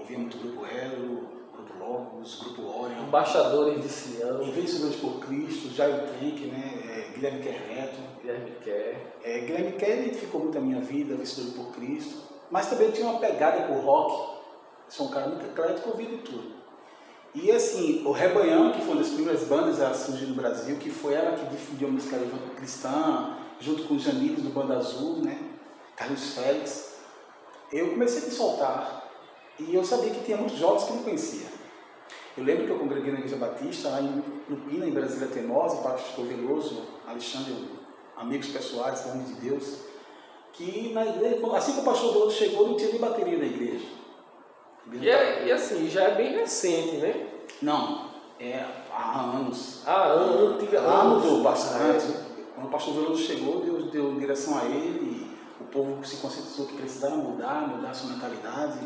ouvia 0.05 0.19
muito 0.19 0.37
Grupo 0.37 0.65
Elo, 0.67 1.27
Grupo 1.51 1.79
Logos, 1.79 2.39
Grupo 2.39 2.61
Orion. 2.61 3.07
Embaixadores 3.07 3.81
de 3.81 3.89
Sião. 3.89 4.51
Vencedores 4.51 4.95
por 4.97 5.19
Cristo, 5.19 5.73
Jairo 5.73 6.07
Tank, 6.07 6.39
né? 6.41 6.79
É, 6.85 7.13
Guilherme 7.13 7.41
Querreto. 7.41 7.97
Guilherme 8.21 8.51
Quer. 8.63 9.17
É, 9.23 9.39
Guilherme 9.39 9.71
Quer 9.73 10.01
identificou 10.01 10.41
muito 10.41 10.57
a 10.57 10.61
minha 10.61 10.79
vida, 10.79 11.15
Vencedor 11.15 11.53
por 11.53 11.73
Cristo. 11.73 12.21
Mas 12.51 12.69
também 12.69 12.91
tinha 12.91 13.07
uma 13.09 13.19
pegada 13.19 13.63
por 13.63 13.83
rock 13.83 14.35
sou 14.87 15.07
um 15.07 15.09
cara 15.09 15.27
muito 15.27 15.43
eclético, 15.43 15.89
ouvi 15.89 16.05
de 16.05 16.17
tudo. 16.17 16.53
E 17.33 17.51
assim, 17.51 18.03
o 18.05 18.11
Rebanhão, 18.11 18.71
que 18.71 18.81
foi 18.81 18.91
uma 18.91 19.01
das 19.01 19.11
primeiras 19.11 19.43
bandas 19.45 19.81
a 19.81 19.93
surgir 19.93 20.27
no 20.27 20.35
Brasil, 20.35 20.77
que 20.77 20.91
foi 20.91 21.15
ela 21.15 21.35
que 21.35 21.45
difundiu 21.47 21.87
a 21.87 21.91
música 21.91 22.17
cristã, 22.55 23.35
junto 23.59 23.83
com 23.83 23.95
os 23.95 24.03
Janiles 24.03 24.43
do 24.43 24.51
Banda 24.51 24.77
Azul, 24.77 25.17
né? 25.23 25.37
Carlos 25.95 26.35
Félix. 26.35 26.99
Eu 27.73 27.89
comecei 27.89 28.21
a 28.21 28.25
me 28.25 28.31
soltar 28.31 29.04
e 29.59 29.73
eu 29.73 29.83
sabia 29.83 30.11
que 30.11 30.23
tinha 30.23 30.37
muitos 30.37 30.57
jovens 30.57 30.83
que 30.83 30.93
não 30.93 31.03
conhecia. 31.03 31.47
Eu 32.37 32.43
lembro 32.43 32.65
que 32.65 32.71
eu 32.71 32.79
congreguei 32.79 33.13
na 33.13 33.19
Igreja 33.19 33.37
Batista, 33.37 33.89
lá 33.89 34.01
em 34.01 34.23
Lupina, 34.49 34.85
em 34.85 34.91
Brasília 34.91 35.27
Teimosa, 35.27 35.77
pastor 35.77 36.25
Veloso, 36.25 36.83
Alexandre, 37.07 37.55
amigos 38.17 38.49
pessoais, 38.49 39.05
homens 39.05 39.29
de 39.29 39.35
Deus, 39.35 39.79
que 40.51 40.91
na 40.93 41.05
igreja, 41.05 41.37
assim 41.55 41.73
que 41.73 41.79
o 41.79 41.83
pastor 41.83 42.13
Veloso 42.13 42.35
chegou, 42.35 42.67
não 42.67 42.75
tinha 42.75 42.89
nem 42.89 42.99
bateria 42.99 43.37
na 43.37 43.45
igreja. 43.45 43.85
E, 44.91 45.09
é, 45.09 45.47
e, 45.47 45.51
assim, 45.51 45.89
já 45.89 46.03
é 46.03 46.15
bem 46.15 46.33
recente, 46.33 46.97
né? 46.97 47.27
Não, 47.61 48.09
é 48.39 48.65
há 48.91 49.21
anos. 49.21 49.81
Há 49.85 50.03
anos, 50.03 50.71
Lá 50.71 51.03
mudou 51.05 51.41
bastante. 51.41 52.05
Quando 52.53 52.67
o 52.67 52.69
pastor 52.69 52.93
Veloso 52.93 53.23
chegou, 53.23 53.61
Deus 53.61 53.91
deu 53.91 54.13
direção 54.15 54.57
a 54.57 54.65
ele, 54.65 55.31
o 55.59 55.63
povo 55.65 56.05
se 56.05 56.17
conscientizou 56.17 56.67
que 56.67 56.75
precisava 56.75 57.15
mudar, 57.15 57.67
mudar 57.67 57.89
a 57.89 57.93
sua 57.93 58.11
mentalidade, 58.11 58.79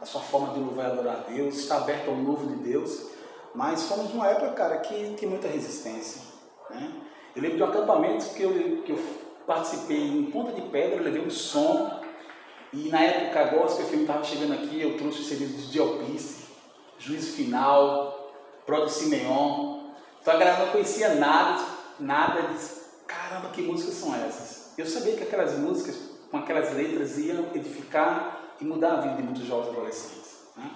a 0.00 0.06
sua 0.06 0.20
forma 0.20 0.54
de 0.54 0.60
louvar 0.60 0.88
e 0.88 0.92
adorar 0.92 1.16
a 1.16 1.30
Deus, 1.30 1.58
estar 1.58 1.78
aberto 1.78 2.08
ao 2.08 2.16
novo 2.16 2.46
de 2.46 2.70
Deus. 2.70 3.06
Mas 3.54 3.84
fomos 3.84 4.12
numa 4.12 4.28
época, 4.28 4.52
cara, 4.52 4.78
que 4.78 5.14
tem 5.18 5.28
muita 5.28 5.48
resistência. 5.48 6.22
Né? 6.70 6.92
Eu 7.34 7.42
lembro 7.42 7.56
de 7.56 7.62
um 7.62 7.66
acampamento 7.66 8.34
que 8.34 8.42
eu, 8.42 8.82
que 8.82 8.92
eu 8.92 8.98
participei 9.46 10.02
em 10.02 10.30
Ponta 10.30 10.52
de 10.52 10.62
Pedra, 10.62 10.96
eu 10.96 11.02
levei 11.02 11.22
um 11.22 11.30
som 11.30 12.00
e 12.72 12.88
na 12.88 13.00
época 13.02 13.40
a 13.40 13.44
Gospel 13.44 13.86
FM 13.86 14.00
estava 14.00 14.24
chegando 14.24 14.52
aqui, 14.52 14.80
eu 14.80 14.98
trouxe 14.98 15.20
os 15.20 15.28
serviços 15.28 15.66
de 15.66 15.72
Diopiste, 15.72 16.44
Juízo 16.98 17.32
Final, 17.32 18.34
Prode 18.66 18.92
Simeon. 18.92 19.84
Então 20.20 20.34
a 20.34 20.36
galera 20.36 20.64
não 20.64 20.72
conhecia 20.72 21.14
nada, 21.14 21.64
nada, 21.98 22.42
disse, 22.52 22.82
caramba, 23.06 23.50
que 23.50 23.62
músicas 23.62 23.94
são 23.94 24.14
essas? 24.14 24.74
Eu 24.76 24.84
sabia 24.84 25.16
que 25.16 25.22
aquelas 25.22 25.56
músicas, 25.56 25.96
com 26.30 26.36
aquelas 26.36 26.74
letras, 26.74 27.16
iam 27.16 27.46
edificar 27.54 28.45
e 28.60 28.64
mudar 28.64 28.94
a 28.94 29.00
vida 29.00 29.16
de 29.16 29.22
muitos 29.22 29.44
jovens 29.44 29.70
adolescentes. 29.70 30.36
Né? 30.56 30.70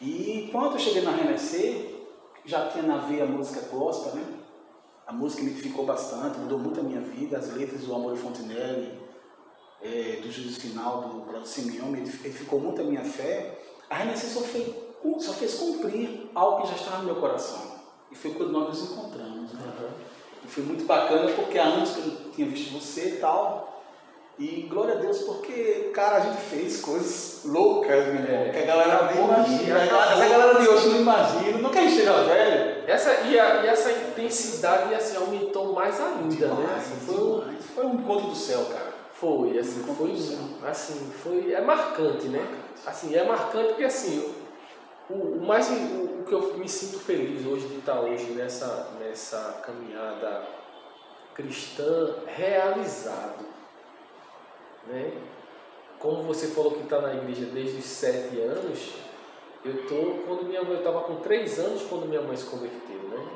E 0.00 0.48
quando 0.50 0.72
eu 0.72 0.78
cheguei 0.78 1.02
na 1.02 1.12
Renascer, 1.12 2.00
já 2.44 2.68
tinha 2.68 2.82
na 2.82 2.98
veia 2.98 3.24
a 3.24 3.26
música 3.26 3.60
gospel, 3.68 4.14
né? 4.14 4.24
a 5.06 5.12
música 5.12 5.42
me 5.42 5.50
edificou 5.50 5.84
bastante, 5.84 6.38
mudou 6.38 6.58
muito 6.58 6.80
a 6.80 6.82
minha 6.82 7.00
vida, 7.00 7.38
as 7.38 7.54
letras 7.54 7.82
do 7.82 7.94
Amor 7.94 8.16
Fontenelle, 8.16 8.98
é, 9.82 10.20
do 10.22 10.30
Juízo 10.30 10.60
Final, 10.60 11.02
do 11.02 11.20
Brother 11.20 11.46
Simeão, 11.46 11.86
me 11.86 12.00
edificou 12.00 12.60
muito 12.60 12.80
a 12.80 12.84
minha 12.84 13.04
fé. 13.04 13.58
A 13.88 13.96
Renascença 13.96 14.40
só 14.40 14.46
fez, 14.46 14.74
só 15.18 15.32
fez 15.32 15.54
cumprir 15.54 16.30
algo 16.34 16.62
que 16.62 16.68
já 16.68 16.74
estava 16.74 16.98
no 16.98 17.04
meu 17.04 17.16
coração. 17.16 17.80
E 18.10 18.14
foi 18.14 18.34
quando 18.34 18.52
nós 18.52 18.68
nos 18.68 18.92
encontramos. 18.92 19.52
Né? 19.52 19.60
Uhum. 19.80 19.88
E 20.44 20.48
foi 20.48 20.64
muito 20.64 20.84
bacana 20.84 21.32
porque 21.32 21.58
há 21.58 21.64
anos 21.64 21.90
que 21.90 22.00
eu 22.00 22.06
não 22.06 22.30
tinha 22.30 22.48
visto 22.48 22.72
você 22.72 23.16
e 23.16 23.16
tal. 23.16 23.69
E 24.40 24.62
glória 24.70 24.94
a 24.94 24.96
Deus, 24.96 25.18
porque, 25.18 25.90
cara, 25.92 26.16
a 26.16 26.20
gente 26.20 26.40
fez 26.40 26.80
coisas 26.80 27.42
loucas, 27.44 28.06
meu 28.06 28.22
irmão, 28.22 28.46
é, 28.46 28.48
que 28.48 28.58
a 28.58 28.64
galera 28.64 29.12
nem 29.12 29.22
imagina. 29.22 29.80
Essa 29.82 30.28
galera 30.30 30.58
de 30.58 30.66
hoje 30.66 30.88
não 30.88 31.00
imagina, 31.02 31.58
não 31.58 31.70
quer 31.70 31.90
chegar 31.90 32.22
velho. 32.22 32.84
Essa, 32.88 33.20
e, 33.28 33.38
a, 33.38 33.62
e 33.62 33.68
essa 33.68 33.92
intensidade 33.92 34.94
assim, 34.94 35.18
aumentou 35.18 35.74
mais 35.74 36.00
ainda, 36.00 36.46
né? 36.46 36.54
demais, 36.56 36.88
né? 36.88 36.96
Foi, 37.04 37.16
um, 37.16 37.56
foi 37.74 37.84
um 37.84 37.94
encontro 37.96 38.30
do 38.30 38.34
céu, 38.34 38.64
cara. 38.64 38.94
Foi, 39.12 39.58
assim, 39.58 39.84
um 39.86 39.94
foi, 39.94 40.12
assim, 40.66 41.12
foi, 41.22 41.52
é 41.52 41.60
marcante, 41.60 42.28
né? 42.28 42.42
Assim, 42.86 43.14
é 43.14 43.22
marcante 43.22 43.68
porque 43.68 43.84
assim, 43.84 44.24
o, 45.10 45.12
o 45.12 45.46
mais, 45.46 45.68
o, 45.68 45.74
o, 45.74 46.24
que 46.26 46.32
eu 46.32 46.56
me 46.56 46.66
sinto 46.66 46.98
feliz 46.98 47.44
hoje 47.44 47.66
de 47.66 47.76
estar 47.76 48.00
hoje 48.00 48.30
nessa, 48.30 48.88
nessa 48.98 49.60
caminhada 49.66 50.44
cristã 51.34 52.14
realizado 52.26 53.59
né? 54.86 55.12
Como 55.98 56.22
você 56.22 56.48
falou 56.48 56.72
que 56.72 56.82
está 56.82 57.00
na 57.00 57.14
igreja 57.14 57.46
desde 57.46 57.78
os 57.78 57.84
sete 57.84 58.40
anos, 58.40 58.94
eu 59.64 59.86
tô 59.86 60.22
quando 60.26 60.46
minha 60.46 60.62
mãe 60.62 60.78
estava 60.78 61.02
com 61.02 61.16
três 61.16 61.58
anos 61.58 61.82
quando 61.82 62.06
minha 62.06 62.22
mãe 62.22 62.36
se 62.36 62.46
converteu, 62.46 62.96
né? 63.08 63.26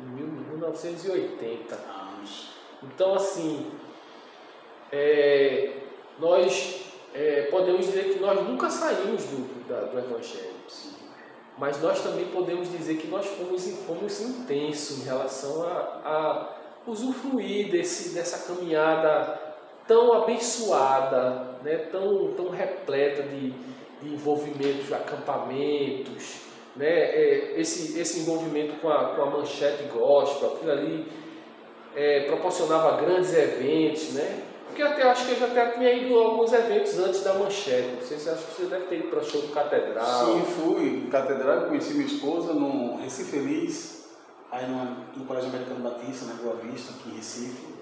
Em 0.00 0.52
1980 0.52 1.74
anos. 1.74 2.50
Então 2.82 3.14
assim, 3.14 3.70
é, 4.90 5.74
nós 6.18 6.92
é, 7.14 7.42
podemos 7.42 7.86
dizer 7.86 8.12
que 8.12 8.18
nós 8.18 8.42
nunca 8.42 8.68
saímos 8.68 9.24
do, 9.24 9.68
da, 9.68 9.82
do 9.82 9.98
Evangelho. 9.98 10.54
Sim. 10.68 10.94
Mas 11.56 11.80
nós 11.82 12.02
também 12.02 12.26
podemos 12.26 12.70
dizer 12.70 12.96
que 12.98 13.08
nós 13.08 13.26
fomos, 13.26 13.66
fomos 13.86 14.20
intensos 14.20 15.00
em 15.00 15.04
relação 15.04 15.62
a, 15.62 15.76
a 16.04 16.56
usufruir 16.86 17.70
desse, 17.70 18.10
dessa 18.10 18.46
caminhada 18.46 19.47
tão 19.88 20.12
abençoada, 20.12 21.56
né, 21.64 21.76
tão, 21.90 22.34
tão 22.34 22.50
repleta 22.50 23.22
de, 23.22 23.50
de 24.02 24.14
envolvimentos, 24.14 24.92
acampamentos, 24.92 26.42
né, 26.76 26.86
é, 26.86 27.54
esse, 27.56 27.98
esse 27.98 28.20
envolvimento 28.20 28.74
com 28.80 28.90
a, 28.90 29.16
com 29.16 29.22
a 29.22 29.26
manchete 29.26 29.84
gospel, 29.84 30.52
aquilo 30.54 30.70
ali 30.70 31.06
é, 31.96 32.20
proporcionava 32.26 33.02
grandes 33.02 33.34
eventos, 33.34 34.12
né? 34.12 34.44
Porque 34.66 34.82
até 34.82 35.02
acho 35.02 35.24
que 35.24 35.32
eu 35.32 35.38
já 35.38 35.46
até 35.46 35.70
tinha 35.70 35.92
ido 35.92 36.16
a 36.16 36.24
alguns 36.26 36.52
eventos 36.52 36.96
antes 36.98 37.24
da 37.24 37.34
manchete. 37.34 37.88
Não 37.98 38.06
sei 38.06 38.18
se 38.18 38.28
acho 38.28 38.44
que 38.44 38.54
você 38.54 38.68
deve 38.68 38.84
ter 38.84 38.98
ido 38.98 39.08
para 39.08 39.18
o 39.18 39.24
show 39.24 39.40
do 39.40 39.48
Catedral. 39.48 40.26
Sim, 40.26 40.44
fui. 40.44 41.08
Catedral, 41.10 41.62
conheci 41.62 41.94
minha 41.94 42.06
esposa 42.06 42.52
no 42.52 42.98
Recife 42.98 43.30
Feliz, 43.30 44.04
aí 44.52 44.68
no, 44.68 44.84
no 45.16 45.24
Colégio 45.24 45.48
Americano 45.48 45.80
Batista, 45.80 46.26
na 46.26 46.34
Boa 46.34 46.56
Vista, 46.56 46.92
aqui 46.92 47.10
em 47.10 47.16
Recife. 47.16 47.77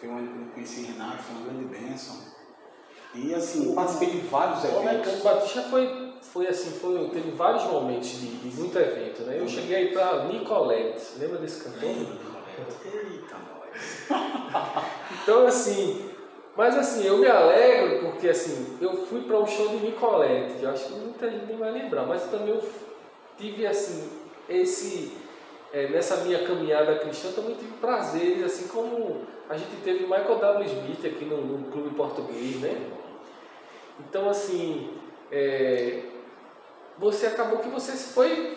Foi 0.00 0.08
onde 0.08 0.24
eu 0.24 0.46
conheci 0.54 0.82
Renato, 0.82 1.22
foi 1.22 1.36
uma 1.36 1.44
grande 1.44 1.64
bênção. 1.66 2.16
E 3.14 3.34
assim, 3.34 3.74
participei 3.74 4.10
de 4.10 4.18
vários 4.28 4.64
eventos. 4.64 5.20
O 5.20 5.24
Batista 5.24 5.62
foi, 5.64 6.14
foi 6.22 6.46
assim, 6.46 6.70
foi, 6.78 7.08
teve 7.10 7.32
vários 7.32 7.64
momentos 7.64 8.08
de, 8.08 8.28
de 8.38 8.56
muito 8.58 8.78
evento, 8.78 9.22
né? 9.24 9.38
Eu 9.38 9.46
cheguei 9.46 9.76
aí 9.76 9.92
para 9.92 10.24
Nicolette, 10.24 11.18
lembra 11.18 11.38
desse 11.38 11.64
cantor? 11.64 11.90
Eita, 11.90 13.36
nós! 13.36 14.08
então 15.22 15.46
assim, 15.46 16.08
mas 16.56 16.76
assim, 16.78 17.06
eu 17.06 17.18
me 17.18 17.26
alegro 17.26 18.10
porque 18.10 18.28
assim, 18.28 18.78
eu 18.80 19.06
fui 19.06 19.22
para 19.22 19.38
um 19.38 19.46
show 19.46 19.68
de 19.68 19.84
Nicolette, 19.84 20.54
que 20.54 20.62
eu 20.62 20.70
acho 20.70 20.86
que 20.86 20.94
muita 20.94 21.30
gente 21.30 21.44
nem 21.44 21.58
vai 21.58 21.72
lembrar, 21.72 22.06
mas 22.06 22.22
também 22.24 22.48
eu 22.48 22.62
tive 23.36 23.66
assim, 23.66 24.08
esse 24.48 25.12
é, 25.72 25.88
nessa 25.88 26.18
minha 26.18 26.46
caminhada 26.46 26.98
cristã 26.98 27.30
também 27.32 27.54
tive 27.54 27.72
prazeres, 27.74 28.44
assim 28.44 28.68
como 28.68 29.22
a 29.48 29.56
gente 29.56 29.76
teve 29.84 30.04
Michael 30.04 30.38
W. 30.38 30.66
Smith 30.66 31.04
aqui 31.04 31.24
no, 31.24 31.40
no 31.40 31.70
clube 31.70 31.94
português, 31.94 32.56
né? 32.60 32.90
Então, 34.00 34.28
assim, 34.28 34.90
é, 35.30 36.02
você 36.98 37.26
acabou 37.26 37.58
que 37.58 37.68
você 37.68 37.92
foi 37.92 38.56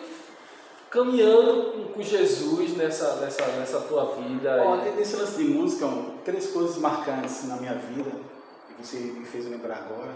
caminhando 0.90 1.72
com, 1.72 1.92
com 1.92 2.02
Jesus 2.02 2.76
nessa, 2.76 3.16
nessa, 3.16 3.46
nessa 3.46 3.80
tua 3.80 4.14
vida. 4.14 4.62
Olha, 4.64 4.92
nesse 4.92 5.16
lance 5.16 5.36
de 5.36 5.44
música, 5.44 5.86
três 6.24 6.48
coisas 6.48 6.78
marcantes 6.78 7.48
na 7.48 7.56
minha 7.56 7.74
vida, 7.74 8.10
que 8.76 8.86
você 8.86 8.96
me 8.96 9.24
fez 9.24 9.48
lembrar 9.48 9.78
agora. 9.78 10.14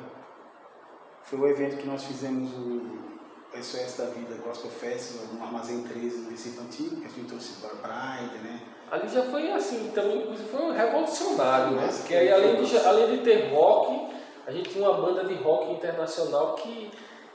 Foi 1.25 1.38
o 1.38 1.47
evento 1.47 1.76
que 1.76 1.87
nós 1.87 2.05
fizemos 2.05 2.50
o 2.52 3.18
SOS 3.55 3.97
da 3.97 4.05
Vida 4.07 4.37
Gospel 4.45 4.71
Festival 4.71 5.26
no 5.35 5.43
Armazém 5.43 5.83
13 5.83 6.23
do 6.23 6.31
Recife 6.31 6.61
Antigo, 6.61 6.97
que 6.97 7.07
a 7.07 7.09
gente 7.09 7.28
trouxe 7.28 7.55
para 7.61 7.71
Pride, 7.71 8.38
né? 8.45 8.61
Ali 8.90 9.09
já 9.09 9.23
foi 9.25 9.50
assim, 9.52 9.90
também 9.95 10.35
foi 10.37 10.62
um 10.62 10.73
revolucionário, 10.73 11.73
né? 11.73 11.88
Porque 11.95 12.14
aí 12.14 12.33
além 12.33 12.62
de, 12.62 12.78
além 12.78 13.17
de 13.17 13.25
ter 13.25 13.52
rock, 13.52 14.14
a 14.47 14.52
gente 14.52 14.71
tinha 14.71 14.88
uma 14.88 15.00
banda 15.00 15.25
de 15.25 15.35
rock 15.35 15.73
internacional 15.73 16.55
que 16.55 16.90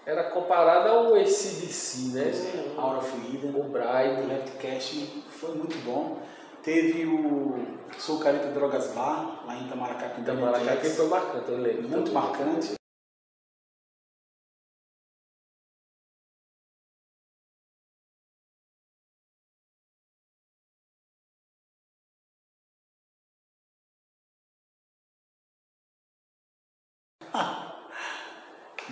era 0.05 0.25
comparada 0.31 0.89
ao 0.89 1.13
ACDC, 1.13 2.13
né? 2.13 2.31
É, 2.31 2.79
Aura 2.79 3.01
Fluida, 3.01 3.47
o 3.47 3.63
Bride, 3.63 4.21
o 4.21 4.29
Rapcast, 4.29 5.23
foi 5.29 5.55
muito 5.55 5.77
bom. 5.85 6.19
Teve 6.61 7.05
o 7.05 7.59
Sou 7.97 8.19
Carita 8.19 8.47
Drogas 8.47 8.87
Bar, 8.93 9.43
lá 9.45 9.55
em 9.55 9.65
Itamaracá. 9.65 10.11
Itamaracá, 10.17 10.77
que 10.77 10.89
foi 10.89 11.07
marcante, 11.07 11.51
eu 11.51 11.57
lembro. 11.57 11.89
Muito 11.89 12.11
marcante. 12.11 12.73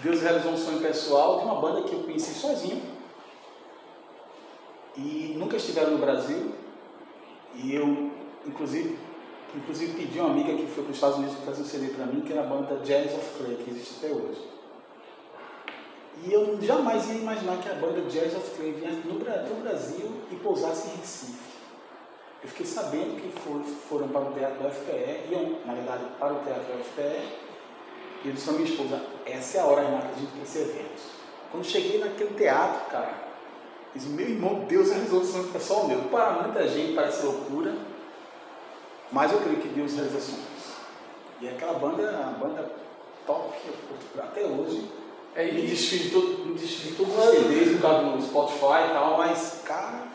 Deus 0.02 0.22
realizou 0.22 0.54
um 0.54 0.58
sonho 0.58 0.82
pessoal 0.82 1.40
de 1.40 1.46
uma 1.46 1.56
banda 1.56 1.84
que 1.88 1.94
eu 1.94 2.04
conheci 2.04 2.34
sozinho. 2.34 2.82
E 4.98 5.36
nunca 5.38 5.58
estiveram 5.58 5.92
no 5.92 6.00
Brasil. 6.00 6.54
E 7.56 7.76
eu, 7.76 8.12
inclusive, 8.46 8.98
inclusive 9.56 9.94
pedi 9.94 10.20
uma 10.20 10.32
amiga 10.32 10.54
que 10.56 10.66
foi 10.66 10.84
para 10.84 10.92
os 10.92 10.98
Estados 10.98 11.18
Unidos 11.18 11.36
para 11.36 11.46
fazer 11.46 11.62
um 11.62 11.66
CD 11.66 11.88
para 11.94 12.06
mim, 12.08 12.22
que 12.22 12.34
era 12.34 12.42
a 12.42 12.46
banda 12.46 12.78
Jazz 12.84 13.14
of 13.14 13.30
Clay, 13.38 13.58
que 13.58 13.70
existe 13.70 14.04
até 14.04 14.14
hoje. 14.14 14.42
E 16.24 16.34
eu 16.34 16.60
jamais 16.62 17.08
ia 17.08 17.16
imaginar 17.16 17.58
que 17.58 17.70
a 17.70 17.74
banda 17.76 18.02
Jazz 18.02 18.36
of 18.36 18.50
Clay 18.52 18.72
viesse 18.72 19.08
no 19.08 19.20
Brasil 19.62 20.12
e 20.32 20.36
pousasse 20.38 20.90
em 20.90 20.98
Recife. 20.98 21.52
Eu 22.44 22.50
fiquei 22.50 22.66
sabendo 22.66 23.22
que 23.22 23.40
foram 23.88 24.08
para 24.08 24.22
o 24.22 24.34
teatro 24.34 24.64
do 24.64 24.70
FPE, 24.70 25.32
iam, 25.32 25.60
na 25.64 25.76
verdade, 25.76 26.06
para 26.18 26.34
o 26.34 26.40
teatro 26.40 26.74
do 26.74 26.84
FPE, 26.84 27.52
e 28.24 28.28
eu 28.28 28.34
disse 28.34 28.46
para 28.46 28.54
minha 28.54 28.70
esposa, 28.70 29.02
essa 29.26 29.58
é 29.58 29.62
a 29.62 29.66
hora, 29.66 29.82
Renata, 29.82 30.10
a 30.16 30.20
gente 30.20 30.32
tem 30.32 30.44
esse 30.44 30.60
evento. 30.60 31.02
Quando 31.52 31.66
cheguei 31.66 32.00
naquele 32.00 32.34
teatro, 32.36 32.90
cara, 32.90 33.14
disse, 33.94 34.08
meu 34.10 34.28
irmão, 34.28 34.66
Deus 34.68 34.90
realizou 34.90 35.22
o 35.22 35.26
sonho 35.26 35.48
pessoal 35.50 35.88
meu. 35.88 36.00
Para 36.04 36.44
muita 36.44 36.68
gente 36.68 36.94
parece 36.94 37.26
loucura, 37.26 37.76
mas 39.12 39.32
eu 39.32 39.40
creio 39.40 39.58
que 39.58 39.68
Deus 39.70 39.94
realizou 39.94 40.22
sonhos. 40.22 40.72
E 41.42 41.50
aquela 41.50 41.74
banda 41.74 42.04
uma 42.04 42.48
banda 42.48 42.72
top, 43.26 43.58
até 44.18 44.44
hoje. 44.44 44.90
É, 45.34 45.50
me 45.50 45.62
desfiz 45.62 46.04
de, 46.04 46.10
todo, 46.12 46.46
me 46.46 46.56
desfiz 46.56 46.92
de 46.92 46.96
todos 46.96 47.18
os 47.18 47.26
CDs, 47.32 47.72
por 47.74 47.82
causa 47.82 48.04
do 48.04 48.22
Spotify 48.22 48.90
e 48.90 48.94
tal, 48.94 49.18
mas, 49.18 49.62
cara... 49.64 50.12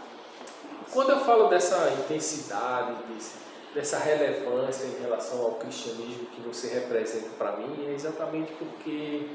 Quando 0.92 1.10
eu 1.10 1.20
falo 1.20 1.48
dessa 1.48 1.90
intensidade, 1.98 2.94
desse 3.08 3.45
dessa 3.76 3.98
relevância 3.98 4.86
em 4.86 5.02
relação 5.02 5.42
ao 5.42 5.52
cristianismo 5.56 6.24
que 6.34 6.40
você 6.40 6.68
representa 6.68 7.28
para 7.36 7.58
mim 7.58 7.86
é 7.86 7.92
exatamente 7.92 8.50
porque 8.54 9.26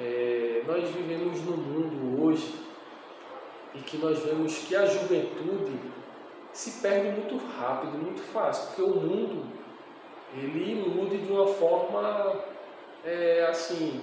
é, 0.00 0.62
nós 0.66 0.88
vivemos 0.88 1.42
num 1.42 1.58
mundo 1.58 2.24
hoje 2.24 2.54
e 3.74 3.80
que 3.80 3.98
nós 3.98 4.20
vemos 4.20 4.56
que 4.56 4.74
a 4.74 4.86
juventude 4.86 5.78
se 6.50 6.80
perde 6.80 7.20
muito 7.20 7.36
rápido, 7.36 7.98
muito 7.98 8.22
fácil, 8.32 8.68
porque 8.68 8.82
o 8.82 9.00
mundo 9.00 9.44
ele 10.34 10.72
ilude 10.72 11.18
de 11.18 11.30
uma 11.30 11.46
forma 11.46 12.42
é, 13.04 13.46
assim 13.50 14.00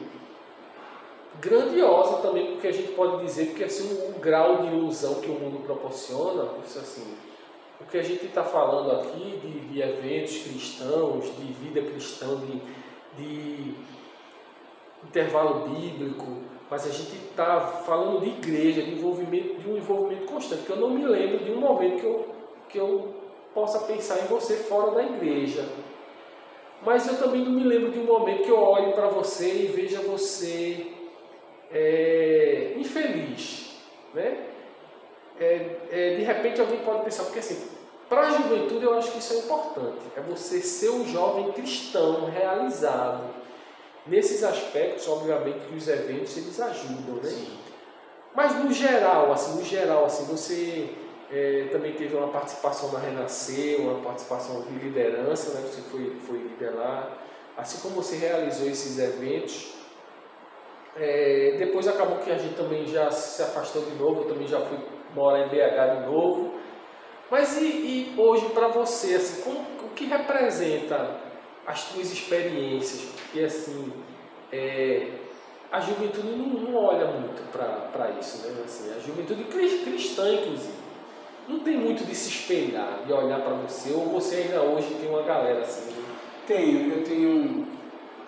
grandiosa 1.41 2.21
também, 2.21 2.51
porque 2.51 2.67
a 2.67 2.71
gente 2.71 2.91
pode 2.91 3.25
dizer 3.25 3.55
que 3.55 3.63
assim 3.63 4.11
o 4.15 4.19
grau 4.19 4.61
de 4.61 4.67
ilusão 4.67 5.21
que 5.21 5.27
o 5.27 5.33
mundo 5.33 5.65
proporciona, 5.65 6.51
assim 6.63 7.17
o 7.81 7.85
que 7.85 7.97
a 7.97 8.03
gente 8.03 8.25
está 8.25 8.43
falando 8.43 8.91
aqui 8.91 9.39
de, 9.41 9.59
de, 9.67 9.81
eventos 9.81 10.37
cristãos, 10.37 11.25
de 11.35 11.53
vida 11.53 11.81
cristã, 11.81 12.27
de, 12.37 12.61
de 13.17 13.75
intervalo 15.03 15.69
bíblico, 15.69 16.25
mas 16.69 16.87
a 16.87 16.91
gente 16.91 17.15
está 17.15 17.59
falando 17.85 18.21
de 18.21 18.29
igreja, 18.29 18.81
de 18.81 18.91
envolvimento, 18.91 19.55
de 19.55 19.69
um 19.69 19.77
envolvimento 19.77 20.25
constante. 20.25 20.63
Que 20.63 20.71
eu 20.71 20.77
não 20.77 20.89
me 20.89 21.05
lembro 21.05 21.43
de 21.43 21.51
um 21.51 21.59
momento 21.59 21.99
que 21.99 22.05
eu 22.05 22.35
que 22.67 22.77
eu 22.77 23.13
possa 23.53 23.79
pensar 23.85 24.19
em 24.19 24.27
você 24.27 24.55
fora 24.55 24.91
da 24.91 25.03
igreja. 25.03 25.65
Mas 26.81 27.07
eu 27.07 27.17
também 27.17 27.41
não 27.41 27.51
me 27.51 27.63
lembro 27.63 27.91
de 27.91 27.99
um 27.99 28.03
momento 28.03 28.43
que 28.43 28.49
eu 28.49 28.59
olhe 28.59 28.91
para 28.91 29.07
você 29.07 29.63
e 29.63 29.67
veja 29.67 30.01
você 30.01 30.87
é, 31.71 32.73
infeliz. 32.75 33.77
Né? 34.13 34.54
É, 35.39 35.77
é, 35.91 36.15
de 36.15 36.23
repente 36.23 36.61
alguém 36.61 36.79
pode 36.79 37.03
pensar, 37.03 37.23
porque 37.23 37.39
assim, 37.39 37.67
para 38.07 38.21
a 38.21 38.31
juventude 38.31 38.85
eu 38.85 38.97
acho 38.97 39.11
que 39.11 39.19
isso 39.19 39.33
é 39.33 39.37
importante. 39.37 40.01
É 40.15 40.21
você 40.21 40.61
ser 40.61 40.89
um 40.89 41.05
jovem 41.07 41.51
cristão 41.51 42.25
realizado. 42.25 43.23
Nesses 44.07 44.43
aspectos, 44.43 45.07
obviamente, 45.07 45.65
que 45.67 45.75
os 45.75 45.87
eventos 45.87 46.37
eles 46.37 46.59
ajudam, 46.59 47.15
né? 47.15 47.29
Sim. 47.29 47.57
Mas 48.35 48.55
no 48.63 48.71
geral, 48.71 49.31
assim, 49.31 49.57
no 49.57 49.63
geral, 49.65 50.05
assim, 50.05 50.25
você 50.25 50.89
é, 51.31 51.69
também 51.71 51.93
teve 51.93 52.15
uma 52.15 52.27
participação 52.27 52.91
na 52.91 52.99
Renascer, 52.99 53.81
uma 53.81 54.01
participação 54.01 54.61
de 54.61 54.75
liderança, 54.75 55.59
né? 55.59 55.67
Você 55.67 55.81
foi, 55.89 56.15
foi 56.27 56.37
líder 56.37 56.75
lá. 56.75 57.17
Assim 57.57 57.79
como 57.79 57.95
você 57.95 58.17
realizou 58.17 58.67
esses 58.67 58.99
eventos, 58.99 59.73
é, 60.95 61.55
depois 61.57 61.87
acabou 61.87 62.19
que 62.19 62.31
a 62.31 62.37
gente 62.37 62.55
também 62.55 62.85
já 62.85 63.09
se 63.09 63.41
afastou 63.41 63.81
de 63.83 63.95
novo, 63.95 64.21
eu 64.21 64.27
também 64.27 64.47
já 64.47 64.59
fui 64.61 64.77
morar 65.15 65.45
em 65.45 65.49
BH 65.49 65.99
de 65.99 66.11
novo. 66.11 66.53
Mas 67.31 67.57
e, 67.57 67.65
e 67.65 68.15
hoje 68.17 68.49
para 68.49 68.67
você, 68.67 69.15
assim, 69.15 69.41
como, 69.41 69.59
o 69.83 69.89
que 69.95 70.05
representa 70.05 71.17
as 71.65 71.85
tuas 71.85 72.11
experiências? 72.11 73.09
Porque 73.11 73.39
assim, 73.39 73.91
é, 74.51 75.07
a 75.71 75.79
juventude 75.79 76.27
não, 76.27 76.47
não 76.47 76.75
olha 76.75 77.07
muito 77.07 77.41
para 77.51 78.11
isso, 78.19 78.45
né? 78.45 78.61
Assim, 78.63 78.93
a 78.95 78.99
juventude 78.99 79.43
cristã, 79.45 80.31
inclusive, 80.33 80.85
não 81.47 81.59
tem 81.59 81.77
muito 81.77 82.05
de 82.05 82.15
se 82.15 82.29
espelhar, 82.29 83.03
de 83.05 83.13
olhar 83.13 83.41
para 83.41 83.53
você, 83.53 83.91
ou 83.91 84.05
você 84.09 84.35
ainda 84.37 84.61
hoje 84.61 84.95
tem 84.99 85.09
uma 85.09 85.21
galera 85.23 85.61
assim? 85.61 85.91
Né? 85.91 86.03
Tenho, 86.47 86.91
eu 86.91 87.03
tenho, 87.03 87.67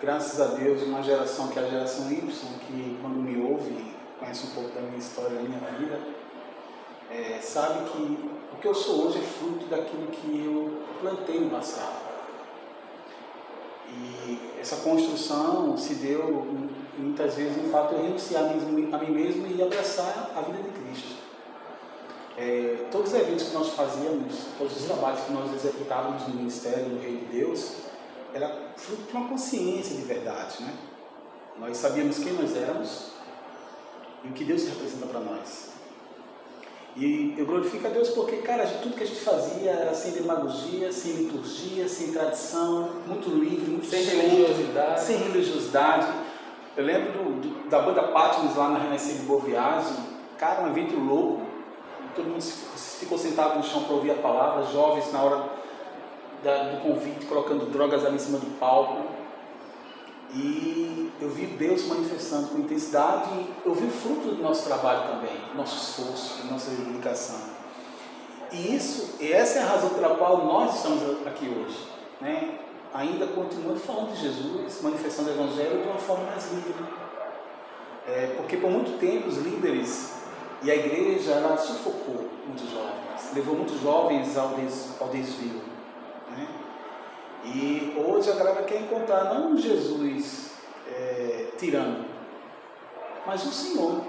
graças 0.00 0.40
a 0.40 0.54
Deus, 0.54 0.82
uma 0.82 1.02
geração 1.02 1.48
que 1.48 1.58
é 1.58 1.62
a 1.62 1.66
geração 1.66 2.10
Y, 2.10 2.20
que 2.66 2.98
quando 3.00 3.16
me 3.16 3.40
ouve, 3.40 3.92
conhece 4.18 4.46
um 4.46 4.50
pouco 4.50 4.70
da 4.70 4.80
minha 4.82 4.98
história, 4.98 5.36
da 5.36 5.42
minha 5.42 5.58
vida, 5.78 5.98
é, 7.10 7.40
sabe 7.40 7.90
que 7.90 8.18
o 8.52 8.60
que 8.60 8.68
eu 8.68 8.74
sou 8.74 9.06
hoje 9.06 9.18
é 9.18 9.22
fruto 9.22 9.66
daquilo 9.66 10.06
que 10.08 10.44
eu 10.44 10.82
plantei 11.00 11.40
no 11.40 11.50
passado. 11.50 12.08
E 13.88 14.60
essa 14.60 14.76
construção 14.76 15.76
se 15.76 15.94
deu 15.94 16.46
muitas 16.98 17.34
vezes 17.34 17.56
no 17.56 17.70
fato 17.70 17.90
de 17.90 18.00
eu 18.00 18.02
renunciar 18.02 18.44
a 18.44 18.48
mim 18.48 19.10
mesmo 19.10 19.46
e 19.46 19.62
abraçar 19.62 20.32
a 20.36 20.40
vida 20.42 20.62
de 20.62 20.70
Cristo. 20.70 21.16
É, 22.36 22.86
todos 22.90 23.12
os 23.12 23.18
eventos 23.18 23.48
que 23.48 23.54
nós 23.54 23.70
fazíamos, 23.70 24.34
todos 24.58 24.76
os 24.76 24.84
trabalhos 24.84 25.20
que 25.20 25.32
nós 25.32 25.52
executávamos 25.54 26.28
no 26.28 26.34
ministério 26.34 26.84
do 26.84 27.00
Rei 27.00 27.16
de 27.16 27.24
Deus, 27.26 27.72
era 28.34 28.72
fruto 28.76 29.02
de 29.02 29.16
uma 29.16 29.28
consciência 29.28 29.96
de 29.96 30.02
verdade. 30.02 30.62
Né? 30.62 30.72
Nós 31.58 31.76
sabíamos 31.76 32.18
quem 32.18 32.32
nós 32.34 32.54
éramos 32.54 33.12
e 34.22 34.28
o 34.28 34.32
que 34.32 34.44
Deus 34.44 34.64
representa 34.68 35.06
para 35.06 35.20
nós. 35.20 35.77
E 36.96 37.34
eu 37.36 37.46
glorifico 37.46 37.86
a 37.86 37.90
Deus 37.90 38.08
porque, 38.08 38.38
cara, 38.38 38.66
tudo 38.66 38.96
que 38.96 39.04
a 39.04 39.06
gente 39.06 39.20
fazia 39.20 39.70
era 39.70 39.94
sem 39.94 40.12
demagogia, 40.12 40.92
sem 40.92 41.12
liturgia, 41.12 41.88
sem 41.88 42.12
tradição, 42.12 42.90
muito 43.06 43.28
livre, 43.30 43.70
muito 43.70 43.86
sem 43.86 44.04
solto, 44.04 44.20
religiosidade. 44.20 45.00
Sem 45.00 45.16
religiosidade. 45.18 46.12
Eu 46.76 46.84
lembro 46.84 47.12
do, 47.12 47.40
do, 47.40 47.68
da 47.68 47.80
banda 47.80 48.02
Patmos 48.04 48.56
lá 48.56 48.70
na 48.70 48.78
Renascer 48.78 49.16
de 49.16 49.22
Boa 49.22 49.40
Viagem, 49.40 49.96
cara, 50.38 50.62
um 50.62 50.68
evento 50.68 50.96
louco. 50.96 51.42
Todo 52.16 52.26
mundo 52.26 52.42
ficou 52.42 53.16
sentado 53.16 53.56
no 53.58 53.62
chão 53.62 53.84
para 53.84 53.94
ouvir 53.94 54.10
a 54.10 54.14
palavra, 54.14 54.64
jovens 54.64 55.12
na 55.12 55.22
hora 55.22 55.48
da, 56.42 56.64
do 56.70 56.82
convite, 56.82 57.26
colocando 57.26 57.70
drogas 57.70 58.04
ali 58.04 58.16
em 58.16 58.18
cima 58.18 58.38
do 58.38 58.58
palco. 58.58 59.18
E 60.34 61.10
eu 61.20 61.30
vi 61.30 61.46
Deus 61.46 61.86
manifestando 61.86 62.48
com 62.48 62.58
intensidade 62.58 63.30
e 63.32 63.54
eu 63.64 63.74
vi 63.74 63.86
o 63.86 63.90
fruto 63.90 64.34
do 64.34 64.42
nosso 64.42 64.66
trabalho 64.66 65.08
também, 65.08 65.36
nosso 65.54 65.76
esforço, 65.76 66.46
nossa 66.46 66.70
dedicação. 66.70 67.40
E 68.52 68.76
isso, 68.76 69.16
e 69.20 69.32
essa 69.32 69.58
é 69.58 69.62
a 69.62 69.66
razão 69.66 69.90
pela 69.90 70.16
qual 70.16 70.44
nós 70.44 70.76
estamos 70.76 71.26
aqui 71.26 71.48
hoje, 71.48 71.78
né? 72.20 72.58
ainda 72.92 73.26
continuando 73.26 73.78
falando 73.78 74.14
de 74.14 74.22
Jesus, 74.22 74.80
manifestando 74.82 75.30
o 75.30 75.32
Evangelho 75.32 75.82
de 75.82 75.88
uma 75.88 75.98
forma 75.98 76.24
mais 76.24 76.50
livre. 76.52 76.74
É, 78.06 78.34
porque 78.36 78.56
por 78.56 78.70
muito 78.70 78.98
tempo 78.98 79.28
os 79.28 79.36
líderes 79.36 80.14
e 80.62 80.70
a 80.70 80.74
igreja 80.74 81.32
ela 81.32 81.56
sufocou 81.58 82.26
muitos 82.46 82.70
jovens, 82.70 83.34
levou 83.34 83.54
muitos 83.54 83.80
jovens 83.80 84.36
ao, 84.36 84.48
des, 84.50 84.96
ao 85.00 85.08
desvio. 85.08 85.60
Né? 86.30 86.48
E 87.44 87.94
hoje 87.96 88.30
a 88.30 88.34
galera 88.34 88.62
quer 88.64 88.80
encontrar 88.80 89.32
não 89.32 89.52
um 89.52 89.56
Jesus 89.56 90.50
é, 90.86 91.48
tirano, 91.56 92.04
mas 93.26 93.44
o 93.46 93.52
Senhor, 93.52 94.02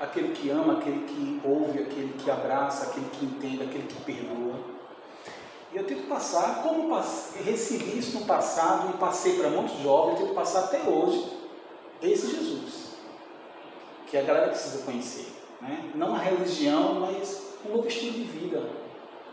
aquele 0.00 0.32
que 0.32 0.50
ama, 0.50 0.74
aquele 0.74 1.00
que 1.00 1.40
ouve, 1.44 1.80
aquele 1.80 2.14
que 2.14 2.30
abraça, 2.30 2.86
aquele 2.86 3.06
que 3.10 3.24
entende, 3.24 3.62
aquele 3.62 3.86
que 3.86 4.00
perdoa. 4.02 4.72
E 5.72 5.76
eu 5.76 5.84
tenho 5.84 6.02
que 6.02 6.06
passar, 6.06 6.62
como 6.62 6.94
recebi 7.44 7.98
isso 7.98 8.20
no 8.20 8.26
passado 8.26 8.90
e 8.90 8.98
passei 8.98 9.38
para 9.38 9.48
muitos 9.48 9.78
jovens, 9.80 10.12
eu 10.12 10.16
tenho 10.16 10.28
que 10.28 10.34
passar 10.34 10.64
até 10.64 10.80
hoje 10.82 11.38
esse 12.02 12.30
Jesus, 12.30 12.92
que 14.06 14.16
a 14.16 14.22
galera 14.22 14.48
precisa 14.48 14.84
conhecer. 14.84 15.32
Né? 15.60 15.92
Não 15.94 16.14
a 16.14 16.18
religião, 16.18 17.00
mas 17.00 17.54
um 17.64 17.76
novo 17.76 17.88
estilo 17.88 18.12
de 18.12 18.24
vida 18.24 18.62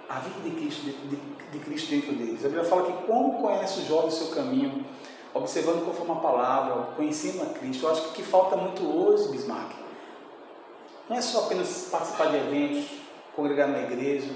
a 0.09 0.19
vida 0.19 0.49
de 0.49 0.55
Cristo, 0.55 0.81
de, 0.81 0.91
de, 0.91 1.15
de 1.51 1.59
Cristo 1.59 1.91
dentro 1.91 2.13
deles. 2.13 2.43
A 2.43 2.47
Bíblia 2.49 2.65
fala 2.65 2.91
que 2.91 3.05
como 3.05 3.41
conhece 3.41 3.81
o 3.81 3.85
jovem 3.85 4.07
o 4.07 4.11
seu 4.11 4.27
caminho, 4.29 4.83
observando 5.33 5.85
conforme 5.85 6.13
a 6.13 6.15
palavra, 6.15 6.75
conhecendo 6.95 7.43
a 7.43 7.45
Cristo. 7.47 7.85
Eu 7.85 7.91
acho 7.91 8.01
que 8.01 8.09
o 8.09 8.13
que 8.13 8.23
falta 8.23 8.57
muito 8.57 8.83
hoje, 8.83 9.29
Bismarck, 9.29 9.71
não 11.07 11.15
é 11.15 11.21
só 11.21 11.45
apenas 11.45 11.89
participar 11.91 12.31
de 12.31 12.37
eventos, 12.37 12.89
congregar 13.35 13.67
na 13.67 13.79
igreja, 13.79 14.31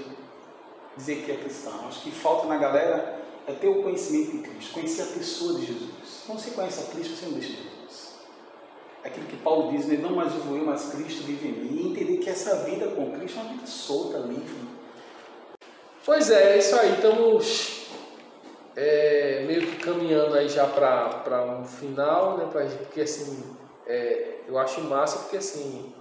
dizer 0.96 1.24
que 1.24 1.32
é 1.32 1.36
cristão. 1.36 1.88
Acho 1.88 2.02
que 2.02 2.12
falta 2.12 2.46
na 2.46 2.56
galera 2.56 3.22
é 3.46 3.52
ter 3.52 3.68
o 3.68 3.82
conhecimento 3.82 4.32
de 4.32 4.38
Cristo, 4.38 4.74
conhecer 4.74 5.02
a 5.02 5.06
pessoa 5.06 5.58
de 5.58 5.66
Jesus. 5.66 6.22
Quando 6.24 6.38
você 6.38 6.50
conhece 6.52 6.80
a 6.80 6.84
Cristo, 6.84 7.16
você 7.16 7.26
não 7.26 7.32
deixa 7.32 7.48
Jesus. 7.48 8.14
É 9.02 9.08
aquilo 9.08 9.26
que 9.26 9.36
Paulo 9.36 9.72
diz, 9.72 9.86
né? 9.86 9.98
não 9.98 10.14
mais 10.14 10.32
vivo 10.32 10.56
eu, 10.56 10.64
mas 10.64 10.88
Cristo 10.90 11.24
vive 11.24 11.48
em 11.48 11.52
mim. 11.52 11.82
E 11.82 11.90
entender 11.90 12.16
que 12.18 12.30
essa 12.30 12.64
vida 12.64 12.86
com 12.88 13.10
Cristo 13.10 13.38
é 13.38 13.42
uma 13.42 13.52
vida 13.52 13.66
solta, 13.66 14.18
livre, 14.18 14.73
Pois 16.04 16.28
é, 16.28 16.54
é 16.54 16.58
isso 16.58 16.76
aí. 16.76 16.92
Estamos 16.92 17.86
é, 18.76 19.42
meio 19.46 19.62
que 19.62 19.76
caminhando 19.76 20.34
aí 20.34 20.48
já 20.50 20.66
para 20.66 21.42
um 21.44 21.64
final, 21.64 22.36
né? 22.36 22.46
Pra, 22.52 22.66
porque 22.66 23.00
assim, 23.00 23.42
é, 23.86 24.40
eu 24.46 24.58
acho 24.58 24.82
massa 24.82 25.20
porque 25.20 25.38
assim, 25.38 25.94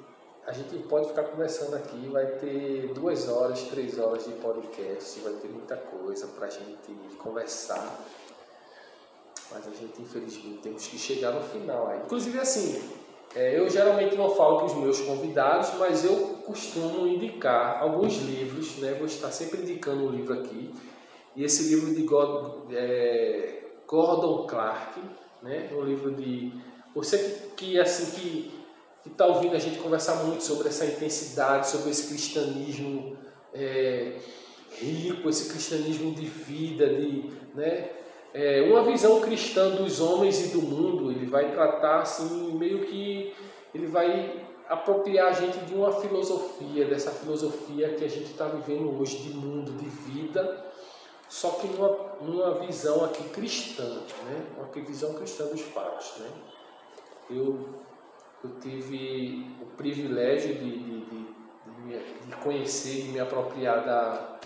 a 0.45 0.51
gente 0.51 0.77
pode 0.89 1.07
ficar 1.07 1.23
conversando 1.23 1.75
aqui, 1.77 2.09
vai 2.09 2.25
ter 2.25 2.91
duas 2.93 3.29
horas, 3.29 3.61
três 3.63 3.97
horas 3.97 4.25
de 4.25 4.33
podcast, 4.33 5.21
vai 5.21 5.33
ter 5.33 5.47
muita 5.47 5.77
coisa 5.77 6.27
para 6.27 6.47
a 6.47 6.49
gente 6.49 6.93
conversar. 7.17 7.97
Mas 9.51 9.67
a 9.67 9.71
gente, 9.71 10.01
infelizmente, 10.01 10.63
temos 10.63 10.85
que 10.85 10.97
chegar 10.97 11.31
no 11.31 11.43
final 11.43 11.87
aí. 11.87 11.99
Inclusive, 11.99 12.39
assim, 12.39 12.91
é, 13.35 13.57
eu 13.57 13.67
geralmente 13.69 14.15
não 14.15 14.35
falo 14.35 14.57
para 14.57 14.65
os 14.67 14.75
meus 14.75 15.01
convidados, 15.01 15.73
mas 15.79 16.05
eu 16.05 16.15
costumo 16.45 17.07
indicar 17.07 17.81
alguns 17.81 18.17
livros, 18.17 18.77
né? 18.77 18.93
Vou 18.93 19.07
estar 19.07 19.31
sempre 19.31 19.61
indicando 19.61 20.05
um 20.05 20.11
livro 20.11 20.33
aqui. 20.33 20.71
E 21.35 21.43
esse 21.43 21.73
livro 21.73 21.93
de 21.95 22.03
God, 22.03 22.71
é, 22.71 23.63
Gordon 23.87 24.45
Clark, 24.45 24.99
né? 25.41 25.69
Um 25.73 25.81
livro 25.81 26.11
de 26.11 26.53
você 26.93 27.17
que, 27.17 27.71
que 27.71 27.79
assim 27.79 28.11
que 28.11 29.09
está 29.09 29.25
ouvindo 29.25 29.55
a 29.55 29.59
gente 29.59 29.79
conversar 29.79 30.23
muito 30.23 30.43
sobre 30.43 30.67
essa 30.67 30.85
intensidade, 30.85 31.67
sobre 31.67 31.89
esse 31.89 32.07
cristianismo 32.07 33.17
é, 33.51 34.19
rico, 34.79 35.27
esse 35.27 35.49
cristianismo 35.49 36.13
de 36.13 36.25
vida, 36.25 36.87
de, 36.87 37.31
né? 37.55 37.89
É, 38.33 38.61
uma 38.63 38.83
visão 38.83 39.21
cristã 39.21 39.69
dos 39.69 39.99
homens 40.01 40.45
e 40.45 40.47
do 40.49 40.61
mundo, 40.61 41.11
ele 41.11 41.25
vai 41.25 41.51
tratar 41.51 42.01
assim, 42.01 42.53
meio 42.57 42.79
que 42.85 43.33
ele 43.73 43.85
vai 43.85 44.43
apropriar 44.67 45.27
a 45.27 45.33
gente 45.33 45.59
de 45.65 45.75
uma 45.75 45.91
filosofia, 45.91 46.85
dessa 46.85 47.11
filosofia 47.11 47.93
que 47.93 48.03
a 48.03 48.09
gente 48.09 48.31
está 48.31 48.47
vivendo 48.47 48.99
hoje 48.99 49.17
de 49.17 49.35
mundo, 49.35 49.71
de 49.73 49.85
vida, 49.85 50.65
só 51.29 51.51
que 51.51 51.67
numa, 51.67 51.89
numa 52.21 52.53
visão 52.65 53.05
aqui 53.05 53.23
cristã, 53.29 54.01
né? 54.25 54.45
uma 54.57 54.85
visão 54.85 55.13
cristã 55.13 55.45
dos 55.47 55.61
fatos. 55.61 56.13
Né? 56.19 56.29
Eu, 57.29 57.69
eu 58.43 58.49
tive 58.61 59.55
o 59.61 59.65
privilégio 59.77 60.55
de, 60.55 60.79
de, 60.79 60.99
de, 61.05 62.27
de 62.27 62.35
conhecer, 62.43 63.03
de 63.03 63.09
me 63.09 63.19
apropriar 63.19 63.85
da, 63.85 64.39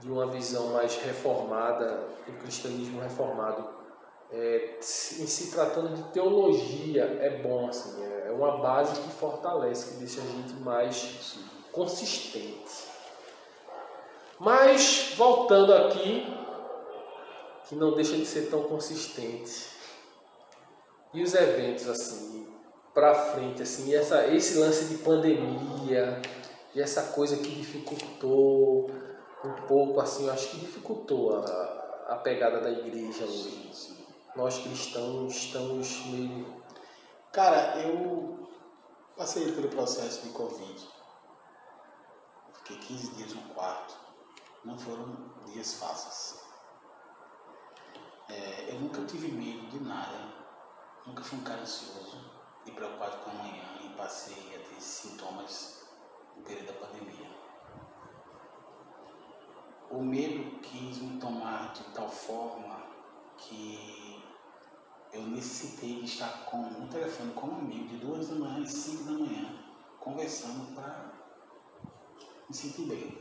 de 0.00 0.10
uma 0.10 0.26
visão 0.26 0.68
mais 0.68 0.96
reformada, 0.96 2.08
do 2.26 2.32
cristianismo 2.40 3.00
reformado. 3.00 3.68
É, 4.32 4.78
em 4.78 4.82
se 4.82 5.50
tratando 5.50 5.94
de 5.94 6.02
teologia, 6.12 7.02
é 7.20 7.40
bom, 7.42 7.68
assim, 7.68 8.02
é, 8.02 8.28
é 8.28 8.30
uma 8.30 8.58
base 8.58 9.00
que 9.00 9.10
fortalece, 9.10 9.92
que 9.92 9.98
deixa 9.98 10.20
a 10.20 10.24
gente 10.24 10.54
mais 10.54 11.38
consistente. 11.72 12.88
Mas, 14.38 15.14
voltando 15.16 15.74
aqui, 15.74 16.26
que 17.68 17.74
não 17.74 17.94
deixa 17.94 18.16
de 18.16 18.24
ser 18.24 18.48
tão 18.48 18.62
consistente. 18.62 19.68
E 21.12 21.22
os 21.22 21.34
eventos, 21.34 21.88
assim, 21.88 22.48
pra 22.94 23.14
frente, 23.14 23.62
assim, 23.62 23.94
essa, 23.94 24.26
esse 24.28 24.58
lance 24.58 24.84
de 24.86 24.98
pandemia, 24.98 26.22
e 26.74 26.80
essa 26.80 27.02
coisa 27.12 27.36
que 27.36 27.50
dificultou 27.50 28.90
um 29.44 29.54
pouco, 29.66 30.00
assim, 30.00 30.26
eu 30.26 30.32
acho 30.32 30.50
que 30.50 30.58
dificultou 30.58 31.36
a, 31.36 32.14
a 32.14 32.16
pegada 32.16 32.60
da 32.60 32.70
igreja 32.70 33.24
hoje. 33.24 33.68
Assim. 33.70 34.06
Nós 34.36 34.58
cristãos 34.58 35.34
estamos 35.34 36.06
meio. 36.06 36.62
Cara, 37.32 37.78
eu 37.80 38.48
passei 39.16 39.52
pelo 39.52 39.68
processo 39.68 40.26
de 40.26 40.32
Covid. 40.32 40.88
Fiquei 42.54 42.78
15 42.78 43.10
dias 43.12 43.34
no 43.34 43.42
quarto. 43.54 43.96
Não 44.64 44.78
foram 44.78 45.34
dias 45.46 45.74
fáceis. 45.74 46.40
É, 48.28 48.70
eu 48.70 48.80
nunca 48.80 49.04
tive 49.06 49.32
medo 49.32 49.66
de 49.68 49.80
nada. 49.80 50.40
Nunca 51.06 51.24
fui 51.24 51.38
um 51.38 51.42
cara 51.42 51.62
ansioso 51.62 52.30
e 52.66 52.70
preocupado 52.70 53.16
com 53.24 53.30
amanhã 53.30 53.64
e 53.82 53.88
passei 53.96 54.54
a 54.54 54.58
ter 54.58 54.80
sintomas 54.80 55.86
no 56.36 56.42
período 56.42 56.66
da 56.66 56.86
pandemia. 56.86 57.30
O 59.90 60.02
medo 60.02 60.60
quis 60.60 60.98
me 60.98 61.18
tomar 61.18 61.72
de 61.72 61.82
tal 61.92 62.08
forma 62.08 62.80
que 63.36 64.22
eu 65.12 65.22
necessitei 65.22 65.96
de 65.96 66.04
estar 66.04 66.44
com 66.44 66.58
um 66.58 66.86
telefone 66.86 67.32
com 67.32 67.48
um 67.48 67.56
amigo 67.56 67.88
de 67.88 67.96
duas 67.96 68.28
da 68.28 68.36
manhã 68.36 68.60
e 68.60 68.68
cinco 68.68 69.02
da 69.02 69.10
manhã, 69.10 69.52
conversando 69.98 70.72
para 70.76 71.12
me 72.48 72.54
sentir 72.54 72.82
bem. 72.82 73.18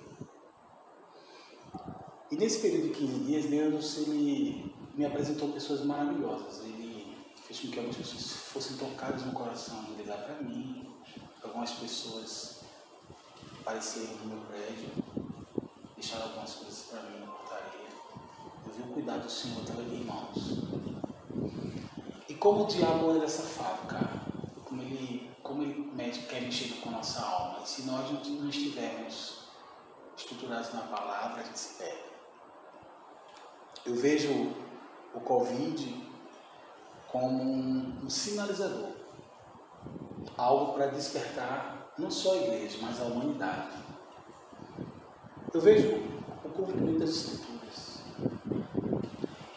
E 2.30 2.36
nesse 2.36 2.62
período 2.62 2.90
de 2.90 2.94
15 2.94 3.20
dias, 3.24 3.46
Deus 3.46 3.98
ele 3.98 4.72
me 4.94 5.06
apresentou 5.06 5.52
pessoas 5.52 5.84
maravilhosas. 5.84 6.64
Ele 6.66 7.18
fez 7.36 7.62
com 7.62 7.72
que 7.72 7.80
algumas 7.80 7.98
pessoas 7.98 8.32
fossem 8.44 8.78
tocadas 8.78 9.26
no 9.26 9.32
coração 9.32 9.84
de 9.86 9.94
ligar 9.94 10.24
para 10.24 10.36
mim. 10.36 10.88
Algumas 11.42 11.72
pessoas 11.72 12.64
apareceram 13.62 14.18
no 14.18 14.26
meu 14.26 14.46
prédio, 14.46 14.90
deixaram 16.00 16.28
algumas 16.28 16.54
coisas 16.56 16.80
para 16.84 17.02
mim 17.02 17.20
na 17.20 17.28
portaria. 17.28 17.90
Eu 18.66 18.72
vi 18.72 18.84
o 18.84 18.94
cuidado 18.94 19.24
do 19.24 19.30
Senhor 19.30 19.62
estava 19.62 19.82
ali 19.82 20.02
em 20.02 20.06
mãos. 20.06 20.38
E 22.28 22.34
como 22.36 22.64
o 22.64 22.68
diabo 22.68 23.18
é 23.18 23.20
dessa 23.20 23.44
fábrica, 23.44 24.00
como 24.64 24.82
ele, 24.82 25.30
como 25.44 25.62
ele 25.62 25.92
quer 26.30 26.42
mexer 26.42 26.80
com 26.80 26.90
a 26.90 26.94
nossa 26.94 27.22
alma. 27.22 27.60
E 27.64 27.68
se 27.68 27.82
nós 27.82 28.10
não 28.12 28.50
estivermos 28.50 29.40
estruturados 30.16 30.74
na 30.74 30.84
palavra, 30.84 31.42
a 31.42 31.44
gente 31.44 31.60
se 31.60 31.78
perde. 31.78 32.04
Eu 33.86 33.96
vejo 33.96 34.54
o 35.14 35.20
Covid 35.20 36.08
como 37.12 37.44
um, 37.44 38.06
um 38.06 38.10
sinalizador, 38.10 38.92
algo 40.38 40.74
para 40.74 40.88
despertar 40.88 41.92
não 41.98 42.10
só 42.10 42.34
a 42.34 42.38
igreja, 42.38 42.78
mas 42.82 43.02
a 43.02 43.06
humanidade. 43.06 43.90
Eu 45.52 45.62
vejo 45.62 45.96
o 46.46 46.50
cumprimento 46.50 47.00
das 47.00 47.10
escrituras. 47.10 48.00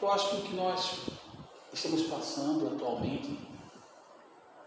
Eu 0.00 0.11
acho 0.11 0.31
que 0.31 0.37
o 0.37 0.42
que 0.42 0.55
nós 0.55 1.00
estamos 1.72 2.02
passando 2.05 2.66
atualmente 2.68 3.38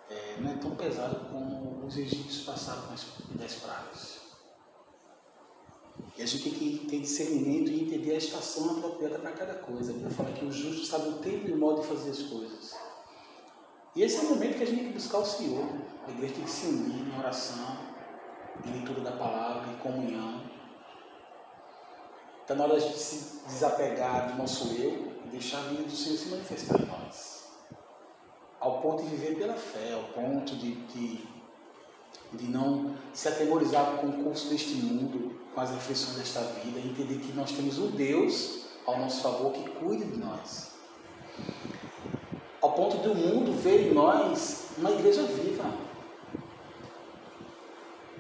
é, 0.10 0.38
não 0.40 0.52
é 0.52 0.56
tão 0.58 0.76
pesado 0.76 1.28
como 1.32 1.84
os 1.84 1.98
egípcios 1.98 2.46
passaram 2.46 2.84
com 2.84 2.94
as 2.94 3.06
dez 3.32 3.56
pragas. 3.56 4.20
E 6.16 6.22
a 6.22 6.26
gente 6.28 6.44
tem 6.44 6.54
que 6.54 6.88
ter 6.88 7.00
discernimento 7.00 7.72
e 7.72 7.84
entender 7.84 8.12
a 8.12 8.18
estação 8.18 8.78
apropriada 8.78 9.18
para 9.18 9.32
cada 9.32 9.56
coisa. 9.56 9.94
Para 9.94 10.12
falar 10.12 10.32
que 10.32 10.46
o 10.46 10.52
justo 10.52 10.86
sabe 10.86 11.10
o 11.10 11.14
tempo 11.14 11.48
e 11.48 11.54
o 11.54 11.58
modo 11.58 11.82
de 11.82 11.88
fazer 11.88 12.12
as 12.12 12.22
coisas. 12.22 12.76
E 13.96 14.04
esse 14.04 14.18
é 14.18 14.22
o 14.22 14.30
momento 14.30 14.58
que 14.58 14.64
a 14.64 14.68
gente 14.68 14.78
tem 14.78 14.88
que 14.90 14.94
buscar 14.94 15.20
o 15.20 15.26
Senhor. 15.26 15.68
A 16.08 16.12
igreja 16.12 16.36
tem 16.36 16.44
que 16.44 16.52
se 16.52 16.68
unir 16.68 17.08
em 17.08 17.18
oração, 17.18 17.80
em 18.64 18.72
leitura 18.72 19.02
da 19.02 19.14
palavra, 19.14 19.72
em 19.72 19.78
comunhão. 19.78 20.55
Está 22.46 22.54
na 22.54 22.66
hora 22.66 22.80
de 22.80 22.96
se 22.96 23.40
desapegar 23.48 24.32
do 24.32 24.38
nosso 24.38 24.68
eu 24.76 25.12
e 25.26 25.30
deixar 25.32 25.58
a 25.58 25.62
vida 25.62 25.82
do 25.82 25.92
Senhor 25.92 26.16
se 26.16 26.30
manifestar 26.30 26.80
em 26.80 26.86
nós. 26.86 27.46
Ao 28.60 28.82
ponto 28.82 29.02
de 29.02 29.10
viver 29.10 29.36
pela 29.36 29.56
fé, 29.56 29.94
ao 29.94 30.04
ponto 30.14 30.56
de, 30.56 30.76
de, 30.76 31.28
de 32.34 32.46
não 32.48 32.96
se 33.12 33.28
atemorizar 33.28 33.98
com 33.98 34.10
o 34.10 34.14
concurso 34.14 34.50
deste 34.50 34.76
mundo, 34.76 35.40
com 35.56 35.60
as 35.60 35.72
aflições 35.72 36.18
desta 36.18 36.42
vida, 36.64 36.80
entender 36.80 37.18
que 37.18 37.34
nós 37.34 37.52
temos 37.52 37.80
um 37.80 37.90
Deus 37.90 38.68
ao 38.86 39.00
nosso 39.00 39.24
favor 39.24 39.52
que 39.52 39.68
cuida 39.68 40.06
de 40.06 40.18
nós. 40.20 40.74
Ao 42.62 42.74
ponto 42.74 42.98
do 42.98 43.16
mundo 43.16 43.60
ver 43.60 43.90
em 43.90 43.94
nós 43.96 44.68
uma 44.78 44.92
igreja 44.92 45.24
viva. 45.24 45.64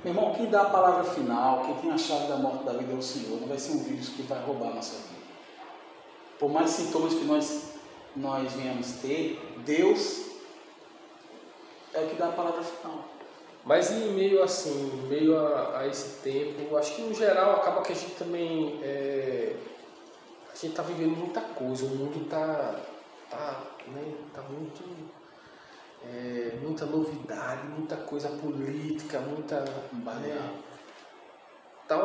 Meu 0.05 0.13
irmão, 0.13 0.35
quem 0.35 0.51
dá 0.51 0.61
a 0.61 0.69
palavra 0.69 1.03
final, 1.03 1.65
quem 1.65 1.73
tem 1.77 1.91
a 1.91 1.97
chave 1.97 2.27
da 2.27 2.35
morte 2.35 2.63
da 2.63 2.73
vida 2.73 2.93
é 2.93 2.95
o 2.95 3.01
Senhor, 3.01 3.41
não 3.41 3.47
vai 3.47 3.57
ser 3.57 3.71
um 3.71 3.83
vírus 3.83 4.09
que 4.09 4.21
vai 4.21 4.39
roubar 4.45 4.67
a 4.67 4.75
nossa 4.75 4.97
vida. 4.97 5.25
Por 6.37 6.47
mais 6.47 6.69
sintomas 6.69 7.15
que 7.15 7.25
nós, 7.25 7.71
nós 8.15 8.53
venhamos 8.53 9.01
ter, 9.01 9.41
Deus 9.65 10.27
é 11.91 12.01
o 12.01 12.07
que 12.07 12.13
dá 12.17 12.27
a 12.27 12.33
palavra 12.33 12.61
final. 12.61 13.03
Mas 13.65 13.89
em 13.89 14.11
meio 14.13 14.43
assim, 14.43 15.07
meio 15.09 15.39
a, 15.39 15.79
a, 15.79 15.87
esse 15.87 16.21
tempo, 16.21 16.77
acho 16.77 16.95
que 16.97 17.01
no 17.01 17.15
geral 17.15 17.55
acaba 17.55 17.81
que 17.81 17.91
a 17.91 17.95
gente 17.95 18.13
também 18.13 18.79
é, 18.83 19.55
a 20.53 20.53
gente 20.53 20.67
está 20.67 20.83
vivendo 20.83 21.17
muita 21.17 21.41
coisa, 21.41 21.83
o 21.83 21.89
mundo 21.89 22.25
está 22.25 22.79
tá, 23.27 23.63
né, 23.87 24.13
tá 24.35 24.43
muito 24.43 24.83
é, 26.07 26.57
muita 26.61 26.85
novidade, 26.85 27.67
muita 27.67 27.95
coisa 27.97 28.29
política, 28.29 29.19
muita 29.19 29.61
né, 29.61 30.53
tá, 31.87 31.97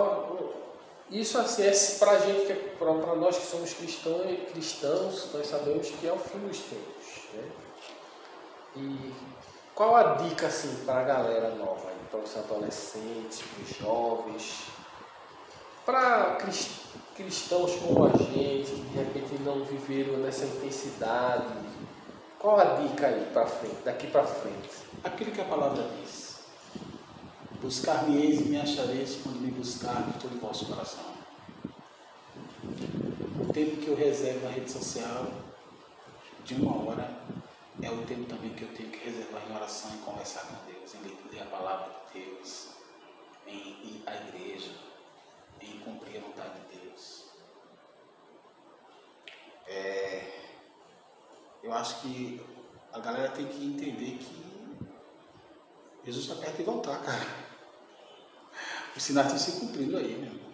isso 1.10 1.38
assim 1.38 1.64
é 1.64 1.72
para 1.98 2.12
a 2.12 2.18
gente 2.18 2.46
que 2.46 2.52
é, 2.52 2.76
para 2.78 3.16
nós 3.16 3.36
que 3.36 3.46
somos 3.46 3.74
cristãos, 3.74 4.22
cristãos, 4.52 5.28
nós 5.34 5.46
sabemos 5.48 5.90
que 5.90 6.06
é 6.06 6.12
o 6.12 6.18
fim 6.18 6.38
dos 6.38 6.58
tempos, 6.60 7.28
né? 7.34 7.50
E 8.76 9.12
qual 9.74 9.96
a 9.96 10.14
dica 10.14 10.46
assim 10.46 10.84
para 10.84 11.00
a 11.00 11.02
galera 11.02 11.50
nova, 11.56 11.90
para 12.08 12.20
os 12.20 12.36
adolescentes, 12.36 13.42
para 13.42 13.62
os 13.62 13.76
jovens, 13.76 14.66
para 15.84 16.38
cristãos 17.16 17.74
como 17.76 18.06
a 18.06 18.10
gente, 18.10 18.70
que 18.70 18.80
de 18.90 18.98
repente 18.98 19.42
não 19.42 19.64
viveram 19.64 20.18
nessa 20.18 20.44
intensidade? 20.44 21.52
Qual 22.40 22.58
a 22.58 22.64
dica 22.76 23.06
aí 23.06 23.28
para 23.34 23.46
frente, 23.46 23.82
daqui 23.84 24.06
para 24.06 24.24
frente? 24.24 24.70
Aquilo 25.04 25.30
que 25.30 25.42
a 25.42 25.44
palavra 25.44 25.86
diz. 25.98 26.40
Buscar-me-eis 27.60 28.40
e 28.40 28.44
me 28.44 28.58
achareis 28.58 29.16
quando 29.22 29.42
me 29.42 29.50
buscar 29.50 30.06
de 30.06 30.18
todo 30.18 30.36
o 30.36 30.40
vosso 30.40 30.64
coração. 30.64 31.04
O 33.38 33.52
tempo 33.52 33.76
que 33.76 33.88
eu 33.88 33.94
reservo 33.94 34.46
na 34.46 34.52
rede 34.52 34.72
social, 34.72 35.26
de 36.42 36.54
uma 36.54 36.82
hora, 36.82 37.14
é 37.82 37.90
o 37.90 38.06
tempo 38.06 38.24
também 38.24 38.54
que 38.54 38.62
eu 38.62 38.72
tenho 38.72 38.88
que 38.88 39.04
reservar 39.04 39.42
em 39.46 39.54
oração 39.54 39.90
e 39.94 39.98
conversar 39.98 40.46
com 40.46 40.72
Deus, 40.72 40.94
em 40.94 41.30
ler 41.30 41.42
a 41.42 41.44
palavra 41.44 41.90
de 42.14 42.20
Deus, 42.20 42.68
em 43.46 43.52
ir 43.52 44.02
à 44.06 44.14
igreja, 44.16 44.72
em 45.60 45.78
cumprir 45.80 46.16
a 46.16 46.20
vontade 46.20 46.54
de 46.60 46.78
Deus. 46.78 47.26
É, 49.66 50.49
eu 51.62 51.72
acho 51.72 52.00
que 52.00 52.40
a 52.92 52.98
galera 52.98 53.28
tem 53.30 53.46
que 53.46 53.64
entender 53.64 54.18
que 54.18 54.50
Jesus 56.04 56.24
está 56.24 56.36
perto 56.36 56.56
de 56.56 56.62
voltar, 56.62 57.00
cara. 57.02 57.26
Os 58.96 59.02
sinais 59.02 59.32
estão 59.32 59.38
se 59.38 59.60
cumprindo 59.60 59.96
aí, 59.96 60.08
meu 60.08 60.26
irmão. 60.26 60.50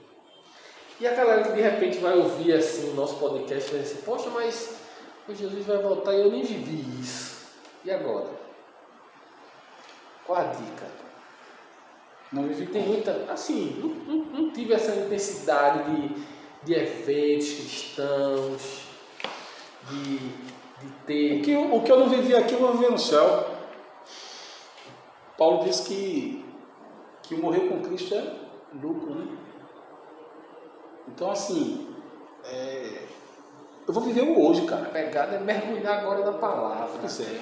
E 0.98 1.06
a 1.06 1.14
galera 1.14 1.42
que 1.42 1.52
de 1.52 1.60
repente 1.60 1.98
vai 1.98 2.16
ouvir 2.16 2.54
assim 2.54 2.90
o 2.90 2.94
nosso 2.94 3.16
podcast 3.16 3.70
vai 3.70 3.80
dizer, 3.80 4.02
poxa, 4.04 4.30
mas 4.30 4.76
o 5.28 5.34
Jesus 5.34 5.66
vai 5.66 5.78
voltar 5.78 6.14
e 6.14 6.20
eu 6.20 6.30
nem 6.30 6.42
vivi 6.42 7.00
isso. 7.00 7.46
E 7.84 7.90
agora? 7.90 8.30
Qual 10.24 10.38
a 10.38 10.44
dica? 10.44 10.86
Não 12.32 12.44
vivi 12.44 12.66
Tem 12.66 12.82
muita. 12.82 13.12
Assim, 13.30 13.78
não, 13.78 13.88
não, 13.88 14.24
não 14.24 14.50
tive 14.50 14.74
essa 14.74 14.94
intensidade 14.94 15.84
de, 15.84 16.26
de 16.64 16.74
eventos 16.74 17.48
cristãos, 17.48 18.80
de, 19.88 20.18
de 20.80 20.88
ter. 21.06 21.38
O 21.38 21.42
que, 21.42 21.50
eu, 21.50 21.74
o 21.74 21.82
que 21.82 21.92
eu 21.92 21.98
não 21.98 22.08
vivi 22.08 22.34
aqui, 22.34 22.54
eu 22.54 22.60
vou 22.60 22.72
viver 22.72 22.90
no 22.90 22.98
céu. 22.98 23.46
Paulo 25.36 25.64
diz 25.64 25.80
que, 25.80 26.44
que 27.22 27.36
morrer 27.36 27.68
com 27.68 27.82
Cristo 27.82 28.14
é 28.14 28.34
lucro, 28.82 29.14
né? 29.14 29.26
Então, 31.08 31.30
assim, 31.30 31.86
é, 32.44 33.02
eu 33.86 33.94
vou 33.94 34.02
viver 34.02 34.22
o 34.22 34.40
hoje, 34.40 34.66
cara. 34.66 34.86
A 34.86 34.90
pegada 34.90 35.36
é 35.36 35.40
mergulhar 35.40 35.98
agora 35.98 36.24
na 36.24 36.32
palavra. 36.32 36.98
Pois 37.00 37.20
é. 37.20 37.40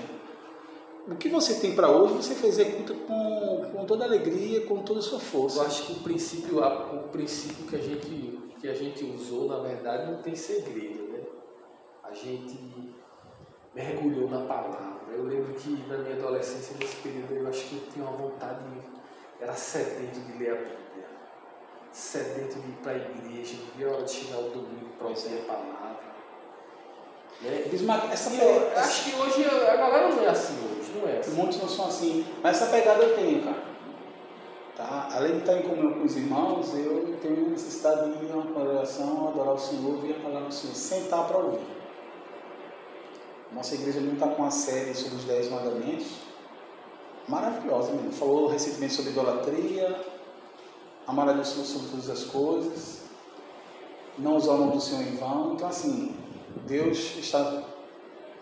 O 1.06 1.16
que 1.16 1.28
você 1.28 1.60
tem 1.60 1.74
para 1.74 1.90
hoje, 1.90 2.14
você 2.14 2.46
executa 2.46 2.94
com, 2.94 3.70
com 3.72 3.84
toda 3.84 4.04
alegria, 4.04 4.64
com 4.66 4.78
toda 4.78 5.00
a 5.00 5.02
sua 5.02 5.20
força. 5.20 5.58
Eu 5.58 5.66
acho 5.66 5.86
que 5.86 5.92
o 5.92 5.96
princípio, 5.96 6.64
o 6.64 7.08
princípio 7.08 7.66
que 7.66 7.76
a 7.76 7.80
gente 7.80 8.34
que 8.64 8.68
a 8.68 8.74
gente 8.74 9.04
usou, 9.04 9.46
na 9.46 9.58
verdade, 9.58 10.10
não 10.10 10.22
tem 10.22 10.34
segredo, 10.34 11.12
né? 11.12 11.20
A 12.02 12.14
gente 12.14 12.93
mergulhou 13.74 14.30
na 14.30 14.46
palavra. 14.46 14.94
Eu 15.10 15.24
lembro 15.24 15.54
que 15.54 15.84
na 15.88 15.98
minha 15.98 16.16
adolescência, 16.16 16.76
nesse 16.78 16.96
período, 16.96 17.34
eu 17.34 17.48
acho 17.48 17.64
que 17.66 17.76
eu 17.76 17.92
tinha 17.92 18.06
uma 18.06 18.16
vontade, 18.16 18.64
era 19.40 19.52
sedento 19.54 20.20
de 20.20 20.38
ler 20.38 20.50
a 20.50 20.54
Bíblia, 20.54 21.08
sedento 21.92 22.58
de 22.60 22.68
ir 22.68 22.78
para 22.82 22.92
a 22.92 22.96
igreja, 22.96 23.56
não 23.58 23.76
via 23.76 23.88
a 23.88 23.90
hora 23.92 24.02
de 24.02 24.10
chegar 24.10 24.38
o 24.38 24.50
domingo 24.50 24.90
para 24.98 25.08
ouvir 25.08 25.40
a 25.40 25.46
palavra. 25.46 26.14
Né? 27.40 27.64
essa 28.12 28.32
eu 28.32 28.78
acho 28.78 29.04
que 29.04 29.16
hoje 29.20 29.44
a 29.44 29.76
galera 29.76 30.08
não 30.08 30.22
é 30.22 30.28
assim 30.28 30.54
hoje, 30.54 30.92
não 30.98 31.08
é 31.08 31.18
assim. 31.18 31.32
Muitos 31.32 31.58
não 31.60 31.68
são 31.68 31.86
assim, 31.86 32.26
mas 32.42 32.56
essa 32.56 32.70
pegada 32.70 33.02
eu 33.02 33.16
tenho, 33.16 33.42
cara. 33.44 33.74
Tá? 34.76 35.08
Além 35.12 35.32
de 35.32 35.38
estar 35.38 35.56
em 35.56 35.62
comunhão 35.62 35.92
com 35.92 36.04
os 36.04 36.16
irmãos, 36.16 36.74
eu 36.74 37.16
tenho 37.22 37.50
necessidade 37.50 38.18
de 38.18 38.24
ir 38.24 38.32
a 38.32 38.36
uma 38.36 38.52
congregação, 38.52 39.28
adorar 39.28 39.54
o 39.54 39.58
Senhor, 39.58 39.94
ouvir 39.94 40.16
a 40.16 40.22
palavra 40.22 40.48
do 40.48 40.54
Senhor, 40.54 40.74
sentar 40.74 41.28
para 41.28 41.38
ouvir. 41.38 41.83
Nossa 43.54 43.74
igreja 43.74 44.00
não 44.00 44.14
está 44.14 44.28
com 44.28 44.42
uma 44.42 44.50
série 44.50 44.94
sobre 44.94 45.16
os 45.16 45.24
Dez 45.24 45.50
Mandamentos, 45.50 46.08
maravilhosa 47.28 47.92
mesmo. 47.92 48.12
Falou 48.12 48.48
recentemente 48.48 48.94
sobre 48.94 49.12
idolatria, 49.12 50.04
amar 51.06 51.28
a 51.28 51.32
Deus 51.32 51.48
sobre 51.48 51.88
todas 51.88 52.10
as 52.10 52.24
coisas, 52.24 53.02
não 54.18 54.36
usar 54.36 54.52
o 54.52 54.58
nome 54.58 54.72
do 54.72 54.80
Senhor 54.80 55.02
em 55.02 55.16
vão. 55.16 55.54
Então, 55.54 55.68
assim, 55.68 56.16
Deus 56.66 57.16
está 57.16 57.62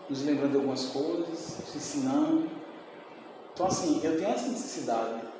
nos 0.09 0.23
lembrando 0.23 0.51
de 0.51 0.57
algumas 0.57 0.85
coisas, 0.87 1.59
nos 1.59 1.75
ensinando. 1.75 2.49
Então, 3.53 3.67
assim, 3.67 4.01
eu 4.03 4.17
tenho 4.17 4.29
essa 4.29 4.47
necessidade 4.47 5.33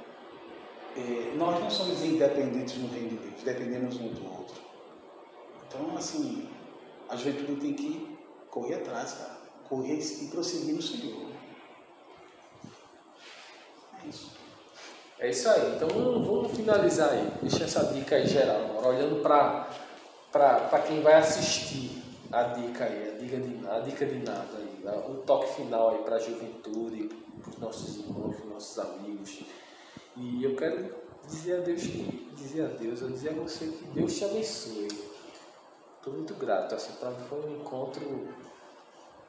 é, 0.95 1.33
nós 1.35 1.59
não 1.59 1.69
somos 1.69 2.03
independentes 2.03 2.77
no 2.77 2.87
reino 2.87 3.09
de 3.09 3.15
Deus, 3.17 3.43
dependemos 3.43 3.95
um 3.95 4.09
do 4.09 4.31
outro. 4.31 4.61
Então, 5.67 5.97
assim, 5.97 6.47
a 7.09 7.15
juventude 7.15 7.59
tem 7.59 7.73
que 7.73 8.17
correr 8.49 8.75
atrás, 8.75 9.13
cara. 9.13 9.42
Correr 9.69 9.99
e 9.99 10.27
prosseguir 10.27 10.75
no 10.75 10.81
Senhor. 10.81 11.31
É 14.03 14.07
isso. 14.07 14.31
É 15.19 15.29
isso 15.29 15.49
aí. 15.49 15.75
Então 15.75 15.87
vamos, 15.87 16.51
finalizar 16.51 17.09
aí. 17.09 17.31
Deixa 17.41 17.63
essa 17.63 17.85
dica 17.93 18.15
aí 18.15 18.27
geral, 18.27 18.63
agora, 18.65 18.89
olhando 18.89 19.21
para 19.21 20.79
quem 20.85 21.01
vai 21.01 21.15
assistir 21.15 22.03
a 22.31 22.43
dica 22.43 22.85
aí, 22.85 23.11
a 23.11 23.17
dica 23.19 23.37
de, 23.37 23.67
a 23.67 23.79
dica 23.79 24.05
de 24.05 24.19
nada 24.19 24.57
aí, 24.57 24.83
um 25.09 25.21
toque 25.21 25.53
final 25.55 25.91
aí 25.91 26.03
para 26.03 26.15
a 26.15 26.19
juventude, 26.19 27.09
para 27.41 27.51
os 27.51 27.57
nossos 27.57 27.97
irmãos, 27.97 28.35
nossos 28.45 28.79
amigos 28.79 29.43
e 30.15 30.43
eu 30.43 30.55
quero 30.55 30.93
dizer 31.27 31.57
a 31.57 31.59
Deus 31.61 31.81
dizer 32.35 32.65
a 32.65 32.67
Deus, 32.67 33.01
eu 33.01 33.09
dizer 33.09 33.29
a 33.29 33.33
você 33.33 33.67
que 33.67 33.85
Deus 33.93 34.15
te 34.15 34.25
abençoe. 34.25 34.87
Estou 35.97 36.13
muito 36.13 36.33
grato, 36.35 36.75
assim, 36.75 36.93
para 36.93 37.11
mim 37.11 37.23
foi 37.29 37.39
um 37.39 37.61
encontro 37.61 38.27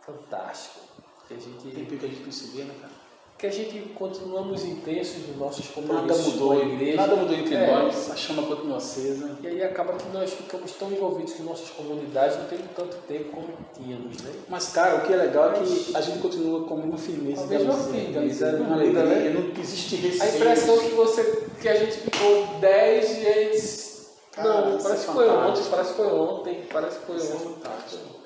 fantástico. 0.04 0.80
Que 1.26 1.34
a 1.34 1.36
gente, 1.38 1.74
Tem 1.74 1.84
que 1.86 2.04
a 2.04 2.08
gente 2.08 2.22
não 2.22 2.32
se 2.32 2.56
vê, 2.56 2.64
né, 2.64 2.74
cara? 2.80 2.92
Que 3.36 3.46
a 3.48 3.50
gente 3.50 3.78
continuamos 3.94 4.64
intensos 4.64 5.26
nos 5.26 5.36
nossos 5.36 5.66
compromissos 5.68 6.06
nada 6.06 6.30
mudou, 6.30 6.48
com 6.48 6.60
a 6.60 6.64
igreja. 6.64 6.96
Nada 6.96 7.16
mudou 7.16 7.36
entre 7.36 7.54
é, 7.54 7.66
nós, 7.66 8.10
a 8.10 8.16
chama 8.16 8.42
continua 8.44 8.76
acesa. 8.76 9.36
E 9.42 9.46
aí 9.46 9.62
acaba 9.62 9.94
que 9.94 10.08
nós 10.10 10.32
ficamos 10.32 10.70
tão 10.72 10.92
envolvidos 10.92 11.32
com 11.34 11.42
nossas 11.42 11.68
comunidades, 11.70 12.38
não 12.38 12.46
temos 12.46 12.66
tanto 12.76 12.96
tempo 13.08 13.30
como 13.32 13.48
tínhamos, 13.74 14.22
né? 14.22 14.32
Mas, 14.48 14.68
cara, 14.68 14.96
o 14.96 15.06
que 15.06 15.12
é 15.12 15.16
legal 15.16 15.50
é 15.50 15.52
que 15.54 15.96
a 15.96 16.00
gente 16.00 16.20
continua 16.20 16.64
com 16.64 16.74
uma 16.76 16.96
firmeza. 16.96 17.42
A 17.42 17.46
mesma 17.46 17.74
firmeza, 17.74 18.56
uma 18.56 18.76
alegria, 18.76 19.02
né? 19.02 19.30
não 19.30 19.60
existe 19.62 19.96
receio. 19.96 20.22
A 20.22 20.36
impressão 20.36 20.78
que, 20.78 20.90
você, 20.90 21.48
que 21.60 21.68
a 21.68 21.74
gente 21.74 21.92
ficou 21.92 22.46
10 22.60 23.08
gente... 23.08 23.84
Cara, 24.32 24.70
não, 24.70 24.78
parece 24.78 25.04
é 25.04 25.06
que 25.06 25.12
foi 25.12 25.28
ontem, 25.28 25.62
parece 25.70 25.90
que 25.90 25.96
foi 25.96 26.06
ontem, 26.06 26.64
parece 26.72 26.98
que 26.98 27.06
foi 27.06 27.16
é 27.16 27.18
ontem. 27.18 27.34
É 27.34 27.38
fantástico. 27.38 28.23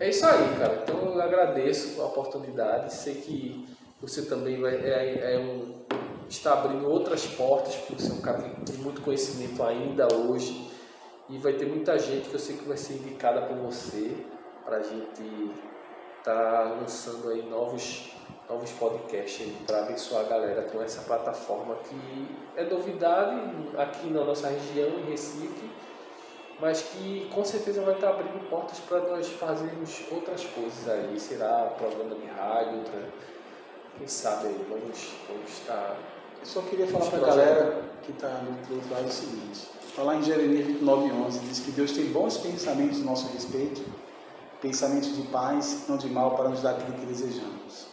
É 0.00 0.08
isso 0.08 0.26
aí, 0.26 0.56
cara. 0.58 0.82
Então 0.82 1.14
eu 1.14 1.20
agradeço 1.20 2.00
a 2.00 2.06
oportunidade. 2.06 2.92
Sei 2.94 3.14
que 3.14 3.68
você 4.00 4.22
também 4.22 4.60
vai, 4.60 4.74
é, 4.74 5.34
é 5.34 5.38
um, 5.38 5.82
está 6.28 6.54
abrindo 6.54 6.90
outras 6.90 7.26
portas, 7.26 7.76
porque 7.76 8.02
você 8.02 8.10
é 8.10 8.14
um 8.14 8.20
cara 8.20 8.42
que 8.42 8.72
tem 8.72 8.76
muito 8.76 9.00
conhecimento 9.00 9.62
ainda 9.62 10.12
hoje. 10.12 10.70
E 11.28 11.38
vai 11.38 11.52
ter 11.52 11.66
muita 11.66 11.98
gente 11.98 12.28
que 12.28 12.34
eu 12.34 12.40
sei 12.40 12.56
que 12.56 12.66
vai 12.66 12.76
ser 12.76 12.94
indicada 12.94 13.42
por 13.42 13.56
você 13.56 14.16
para 14.64 14.78
a 14.78 14.82
gente 14.82 15.22
estar 16.18 16.34
tá 16.34 16.62
lançando 16.80 17.30
aí 17.30 17.42
novos, 17.48 18.12
novos 18.48 18.70
podcasts 18.72 19.46
para 19.66 19.80
abençoar 19.80 20.26
a 20.26 20.28
galera 20.28 20.62
com 20.62 20.82
essa 20.82 21.02
plataforma 21.02 21.76
que 21.76 22.28
é 22.56 22.64
novidade 22.64 23.40
aqui 23.78 24.08
na 24.08 24.24
nossa 24.24 24.48
região, 24.48 24.98
em 24.98 25.10
Recife, 25.10 25.70
mas 26.62 26.80
que 26.80 27.28
com 27.34 27.44
certeza 27.44 27.82
vai 27.82 27.94
estar 27.94 28.12
tá 28.12 28.20
abrindo 28.20 28.48
portas 28.48 28.78
para 28.78 29.00
nós 29.00 29.26
fazermos 29.26 30.02
outras 30.12 30.44
coisas 30.44 30.88
aí. 30.88 31.18
Será 31.18 31.74
programa 31.76 32.14
de 32.14 32.26
rádio, 32.26 32.78
outra 32.78 33.08
quem 33.98 34.06
sabe 34.06 34.46
aí, 34.46 34.66
vamos, 34.70 35.10
vamos 35.26 35.50
estar. 35.50 35.96
Eu 36.40 36.46
só 36.46 36.62
queria 36.62 36.86
falar 36.86 37.06
para 37.06 37.18
a 37.18 37.26
galera 37.26 37.84
que 38.02 38.12
está 38.12 38.28
do 38.28 38.76
outro 38.76 38.94
lado 38.94 39.06
o 39.06 39.10
seguinte: 39.10 39.68
está 39.88 40.04
lá 40.04 40.14
em 40.14 40.22
Jeremias 40.22 40.64
29, 40.68 41.10
11, 41.10 41.38
diz 41.40 41.58
que 41.58 41.72
Deus 41.72 41.90
tem 41.90 42.04
bons 42.12 42.36
pensamentos 42.36 43.00
a 43.00 43.04
nosso 43.06 43.26
respeito, 43.32 43.82
pensamentos 44.60 45.16
de 45.16 45.22
paz, 45.22 45.86
não 45.88 45.96
de 45.96 46.08
mal, 46.08 46.36
para 46.36 46.48
nos 46.48 46.62
dar 46.62 46.76
aquilo 46.76 46.96
que 46.96 47.06
desejamos. 47.06 47.88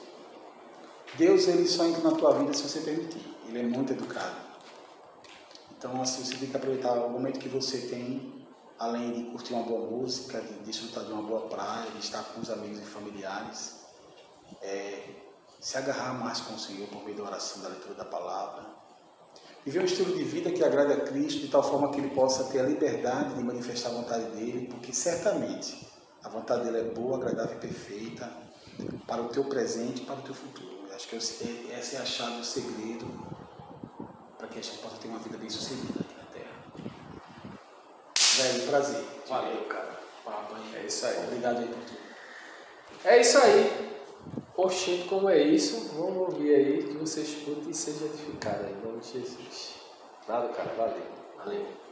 Deus 1.18 1.48
ele 1.48 1.68
só 1.68 1.86
entra 1.86 2.04
na 2.08 2.16
tua 2.16 2.34
vida 2.34 2.54
se 2.54 2.62
você 2.62 2.82
permitir. 2.82 3.36
Ele 3.48 3.62
é 3.62 3.64
muito 3.64 3.94
educado. 3.94 4.36
Então, 5.76 6.00
assim, 6.00 6.24
você 6.24 6.36
tem 6.36 6.50
que 6.50 6.56
aproveitar 6.56 6.94
o 6.94 7.10
momento 7.10 7.40
que 7.40 7.50
você 7.50 7.80
tem, 7.80 8.39
além 8.80 9.12
de 9.12 9.24
curtir 9.32 9.54
uma 9.54 9.64
boa 9.64 9.86
música, 9.90 10.40
de 10.40 10.54
desfrutar 10.60 11.04
de 11.04 11.12
uma 11.12 11.22
boa 11.22 11.42
praia, 11.50 11.92
de 11.92 12.00
estar 12.00 12.24
com 12.24 12.42
os 12.42 12.50
amigos 12.50 12.80
e 12.80 12.86
familiares. 12.86 13.80
É, 14.62 15.04
se 15.60 15.78
agarrar 15.78 16.14
mais 16.14 16.40
com 16.40 16.54
o 16.54 16.60
Senhor 16.60 16.88
por 16.88 17.04
meio 17.04 17.18
da 17.18 17.24
oração, 17.24 17.62
da 17.62 17.70
leitura 17.70 17.94
da 17.94 18.06
palavra. 18.06 18.66
Viver 19.66 19.82
um 19.82 19.86
estilo 19.86 20.16
de 20.16 20.24
vida 20.24 20.52
que 20.52 20.64
agrade 20.64 20.94
a 20.94 21.02
Cristo, 21.02 21.42
de 21.42 21.50
tal 21.50 21.62
forma 21.62 21.92
que 21.92 22.00
ele 22.00 22.10
possa 22.12 22.46
ter 22.46 22.60
a 22.60 22.64
liberdade 22.64 23.34
de 23.34 23.44
manifestar 23.44 23.90
a 23.90 23.94
vontade 23.94 24.24
dele, 24.32 24.68
porque 24.68 24.94
certamente 24.94 25.86
a 26.24 26.30
vontade 26.30 26.64
dele 26.64 26.80
é 26.80 26.84
boa, 26.94 27.18
agradável 27.18 27.58
e 27.58 27.60
perfeita 27.60 28.32
para 29.06 29.22
o 29.22 29.28
teu 29.28 29.44
presente 29.44 30.04
e 30.04 30.06
para 30.06 30.16
o 30.16 30.22
teu 30.22 30.34
futuro. 30.34 30.88
Eu 30.88 30.96
acho 30.96 31.10
que 31.10 31.16
essa 31.18 31.98
é 31.98 32.02
a 32.02 32.06
chave, 32.06 32.40
o 32.40 32.44
segredo 32.46 33.06
para 34.38 34.48
que 34.48 34.60
a 34.60 34.62
gente 34.62 34.78
possa 34.78 34.96
ter 34.96 35.10
uma 35.10 35.20
vida 35.20 35.38
bem 35.38 35.50
sucedida. 35.50 36.19
Velho, 38.42 38.68
prazer. 38.68 39.04
Valeu, 39.28 39.66
cara. 39.66 40.00
É 40.76 40.86
isso 40.86 41.06
aí. 41.06 41.18
Obrigado 41.26 41.60
aí 41.60 41.68
por 41.68 41.84
tudo. 41.84 42.00
É 43.04 43.20
isso 43.20 43.38
aí. 43.38 43.90
Oxente, 44.56 45.08
como 45.08 45.30
é 45.30 45.42
isso? 45.42 45.92
Vamos 45.96 46.18
ouvir 46.18 46.54
aí, 46.54 46.84
que 46.84 46.98
você 46.98 47.22
escute 47.22 47.70
e 47.70 47.74
seja 47.74 48.06
edificado 48.06 48.66
aí, 48.66 48.74
em 48.74 48.86
nome 48.86 49.00
de 49.00 49.12
Jesus. 49.12 49.76
Nada, 50.28 50.50
cara, 50.50 50.74
valeu. 50.78 51.04
Valeu. 51.38 51.89